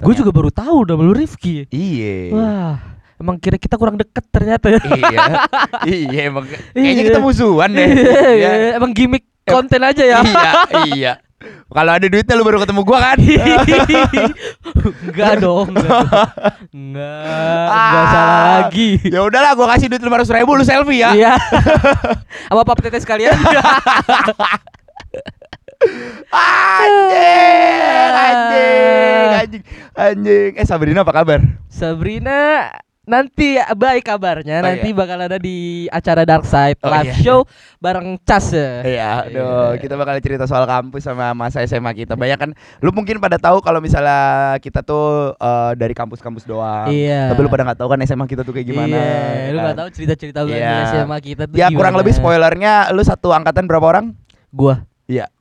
Gue 0.00 0.14
juga 0.16 0.32
baru 0.32 0.48
tahu 0.48 0.88
lu 0.88 1.12
Rifki. 1.12 1.68
Iya. 1.68 2.32
Wah. 2.32 2.74
Emang 3.18 3.34
kira 3.36 3.58
kita 3.58 3.74
kurang 3.76 3.98
deket 3.98 4.22
ternyata 4.30 4.70
ya. 4.72 4.78
iya. 4.80 5.20
iya, 6.08 6.20
emang 6.30 6.46
kayaknya 6.46 6.92
Iya. 6.96 7.02
kita 7.12 7.18
musuhan 7.20 7.68
deh. 7.74 7.84
Iya, 7.84 8.32
Iya. 8.32 8.50
iya. 8.56 8.70
Emang 8.80 8.94
gimmick 8.96 9.28
konten 9.44 9.82
aja 9.84 10.04
ya. 10.06 10.18
iya, 10.24 10.52
iya. 10.88 11.12
Kalau 11.68 11.92
ada 11.94 12.02
duitnya 12.02 12.34
lu 12.34 12.42
baru 12.42 12.58
ketemu 12.58 12.82
gua 12.82 12.98
kan? 13.12 13.18
enggak 13.20 13.68
dong, 15.38 15.70
enggak. 15.70 15.94
dong. 16.02 16.66
Enggak, 16.74 17.66
enggak 17.68 18.02
Ah. 18.02 18.10
salah 18.10 18.38
lagi. 18.58 18.98
ya 19.06 19.22
udahlah, 19.22 19.54
gua 19.54 19.70
kasih 19.70 19.86
duit 19.86 20.02
lima 20.02 20.18
ribu 20.18 20.58
lu 20.58 20.66
selfie 20.66 20.98
ya. 20.98 21.14
Iya. 21.14 21.38
Apa 22.50 22.66
pap 22.66 22.82
tetes 22.82 23.06
kalian? 23.06 23.34
Anjing, 26.28 28.12
anjing, 28.12 29.28
anjing, 29.34 29.62
anjing. 29.94 30.50
Eh 30.54 30.64
Sabrina 30.64 31.00
apa 31.00 31.12
kabar? 31.12 31.40
Sabrina 31.66 32.68
nanti 33.02 33.56
baik 33.56 34.04
kabarnya 34.04 34.60
Oh, 34.60 34.68
nanti 34.68 34.92
iya. 34.92 34.92
bakal 34.94 35.16
ada 35.18 35.40
di 35.40 35.56
acara 35.88 36.28
Dark 36.28 36.44
Side 36.44 36.76
Oh, 36.78 36.92
live 36.92 37.08
iya. 37.08 37.16
show 37.16 37.40
bareng 37.78 38.20
Cas 38.20 38.52
ya. 38.52 38.84
Iya, 38.84 39.08
aduh, 39.24 39.80
kita 39.80 39.96
bakal 39.96 40.20
cerita 40.20 40.44
soal 40.44 40.68
kampus 40.68 41.00
sama 41.02 41.32
masa 41.32 41.64
SMA 41.64 41.88
kita. 41.94 42.12
Banyak 42.14 42.36
kan, 42.36 42.50
lu 42.78 42.92
mungkin 42.92 43.16
pada 43.16 43.40
tahu 43.40 43.64
kalau 43.64 43.80
misalnya 43.80 44.20
kita 44.58 44.84
tuh 44.84 45.32
eh, 45.32 45.72
dari 45.74 45.96
kampus-kampus 45.96 46.44
doang. 46.44 46.92
Iya. 46.92 47.32
Tapi 47.32 47.40
lu 47.40 47.48
pada 47.48 47.64
nggak 47.64 47.80
tahu 47.80 47.88
kan 47.88 48.04
SMA 48.04 48.26
kita 48.26 48.44
tuh 48.44 48.52
kayak 48.52 48.68
gimana. 48.68 48.92
Iya, 48.92 49.48
lu 49.48 49.56
kan? 49.56 49.64
nggak 49.64 49.78
tahu 49.80 49.88
cerita-cerita 49.90 50.38
Iya. 50.44 50.76
SMA 50.92 51.16
kita 51.22 51.42
tuh 51.48 51.56
Ya 51.56 51.72
kurang 51.72 51.96
gimana. 51.96 52.00
lebih 52.04 52.12
spoilernya, 52.12 52.92
lu 52.92 53.00
satu 53.00 53.32
angkatan 53.32 53.64
berapa 53.64 53.88
orang? 53.88 54.12
Gua 54.50 54.76
Iya. 54.76 54.87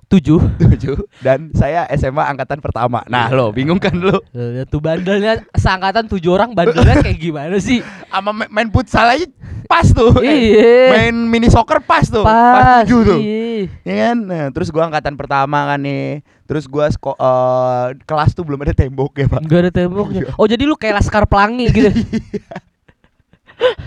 Tujuh. 0.07 0.39
Tujuh. 0.55 0.97
Dan 1.19 1.51
saya 1.51 1.83
SMA 1.93 2.23
angkatan 2.23 2.63
pertama. 2.63 3.03
Nah, 3.07 3.27
lo 3.29 3.51
bingung 3.51 3.77
kan 3.77 3.91
lu? 3.91 4.15
Eh, 4.31 4.63
Tuh 4.65 4.79
bandelnya 4.79 5.43
seangkatan 5.51 6.07
tujuh 6.07 6.31
orang 6.31 6.55
bandelnya 6.55 7.03
kayak 7.03 7.19
gimana 7.19 7.57
sih? 7.59 7.83
Sama 8.07 8.31
ma- 8.31 8.47
main 8.49 8.71
futsal 8.71 9.07
aja 9.11 9.27
pas 9.67 9.83
tuh. 9.83 10.23
Iya. 10.23 10.95
main 10.95 11.15
mini 11.15 11.51
soccer 11.51 11.83
pas 11.83 12.07
tuh. 12.07 12.23
Pas. 12.23 12.87
tujuh 12.87 12.99
tuh. 13.03 13.19
iya. 13.19 13.67
Ya 13.83 13.93
kan? 14.07 14.17
Nah, 14.23 14.45
terus 14.55 14.71
gua 14.71 14.87
angkatan 14.87 15.19
pertama 15.19 15.67
kan 15.67 15.79
nih. 15.83 16.23
Terus 16.47 16.63
gua 16.65 16.87
eh, 16.87 17.85
kelas 18.07 18.31
tuh 18.31 18.47
belum 18.47 18.63
ada 18.63 18.71
tembok 18.71 19.11
ya, 19.19 19.27
Pak. 19.27 19.41
Enggak 19.43 19.59
ada 19.67 19.71
temboknya. 19.75 20.21
Iya. 20.23 20.39
Oh, 20.39 20.47
jadi 20.47 20.63
lu 20.63 20.79
kayak 20.79 21.03
Laskar 21.03 21.27
Pelangi 21.27 21.67
gitu. 21.67 21.91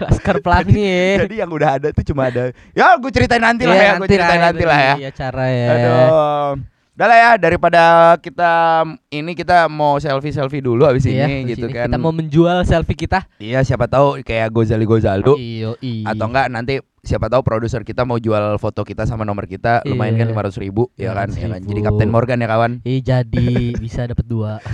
Laskar 0.01 0.43
Pelangi 0.43 0.83
ya. 0.83 1.27
Jadi 1.27 1.35
yang 1.39 1.51
udah 1.51 1.79
ada 1.79 1.89
tuh 1.95 2.03
cuma 2.03 2.29
ada. 2.29 2.51
Ya, 2.75 2.97
gue 2.99 3.11
ceritain 3.13 3.43
nanti 3.43 3.69
lah 3.69 3.77
Iya, 3.77 3.87
ya, 3.87 3.93
gue 3.99 4.09
ceritain 4.09 4.43
nanti 4.43 4.65
lah 4.67 4.79
ya. 4.79 4.95
Iya 4.99 5.11
cara 5.15 5.45
ya. 5.47 5.69
Aduh. 5.71 6.53
Udah 7.01 7.09
lah 7.09 7.17
ya 7.17 7.31
daripada 7.41 7.83
kita 8.21 8.85
ini 9.09 9.33
kita 9.33 9.73
mau 9.73 9.97
selfie-selfie 9.97 10.61
dulu 10.61 10.85
abis 10.85 11.09
Iya, 11.09 11.33
ini 11.33 11.57
gitu 11.57 11.71
sini 11.71 11.81
kan. 11.81 11.89
Kita 11.89 11.97
mau 11.97 12.13
menjual 12.13 12.61
selfie 12.69 12.99
kita. 12.99 13.25
Iya, 13.41 13.65
siapa 13.65 13.89
tahu 13.89 14.21
kayak 14.21 14.53
Gozali 14.53 14.85
Gozaldo 14.85 15.41
Iyo, 15.41 15.81
iya. 15.81 16.13
atau 16.13 16.29
enggak 16.29 16.53
nanti 16.53 16.85
siapa 17.01 17.33
tahu 17.33 17.41
produser 17.41 17.81
kita 17.81 18.05
mau 18.05 18.21
jual 18.21 18.61
foto 18.61 18.85
kita 18.85 19.09
sama 19.09 19.25
nomor 19.25 19.49
kita 19.49 19.81
lumayan 19.89 20.21
kan 20.21 20.29
lima 20.29 20.45
ratus 20.45 20.61
ribu 20.61 20.93
ya 21.01 21.17
kan, 21.17 21.33
ya 21.33 21.49
kan 21.49 21.65
500.000. 21.65 21.71
jadi 21.73 21.81
Kapten 21.89 22.09
Morgan 22.13 22.45
ya 22.45 22.49
kawan 22.53 22.73
Iya 22.85 23.01
jadi 23.01 23.49
bisa 23.81 24.05
dapat 24.05 24.27
dua. 24.29 24.61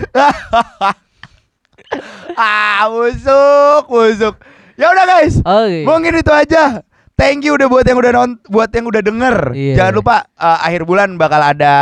ah 2.35 2.91
busuk 2.91 3.87
busuk 3.87 4.35
ya 4.77 4.87
udah 4.89 5.05
guys 5.07 5.35
Oke. 5.39 5.83
mungkin 5.83 6.13
itu 6.15 6.31
aja 6.31 6.81
thank 7.13 7.41
you 7.41 7.53
udah 7.53 7.67
buat 7.67 7.83
yang 7.83 7.97
udah 7.97 8.13
non 8.15 8.31
buat 8.45 8.69
yang 8.69 8.85
udah 8.85 9.01
denger 9.01 9.37
Iya. 9.51 9.75
jangan 9.75 9.95
lupa 9.95 10.17
eh, 10.31 10.59
akhir 10.63 10.83
bulan 10.83 11.17
bakal 11.17 11.41
ada 11.41 11.75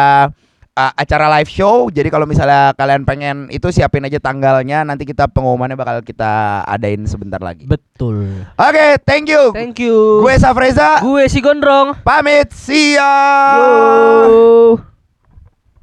eh, 0.71 0.93
acara 0.97 1.27
live 1.33 1.47
show 1.49 1.87
jadi 1.89 2.07
kalau 2.07 2.23
misalnya 2.25 2.71
kalian 2.73 3.03
pengen 3.03 3.37
itu 3.49 3.67
siapin 3.69 4.03
aja 4.03 4.19
tanggalnya 4.19 4.83
nanti 4.83 5.03
kita 5.03 5.27
pengumumannya 5.27 5.75
bakal 5.75 5.99
kita 6.01 6.63
adain 6.65 7.03
sebentar 7.05 7.39
lagi 7.39 7.67
Betul. 7.67 8.47
oke 8.55 8.87
thank 9.03 9.27
you 9.27 9.51
Thank 9.51 9.79
you. 9.79 10.21
gue 10.21 10.35
Safreza 10.37 10.99
Gue 11.01 11.27
si 11.27 11.39
Gondrong. 11.39 11.99
pamit 12.01 12.51
see 12.51 12.95
ya 12.95 13.11
Yo. 13.59 14.94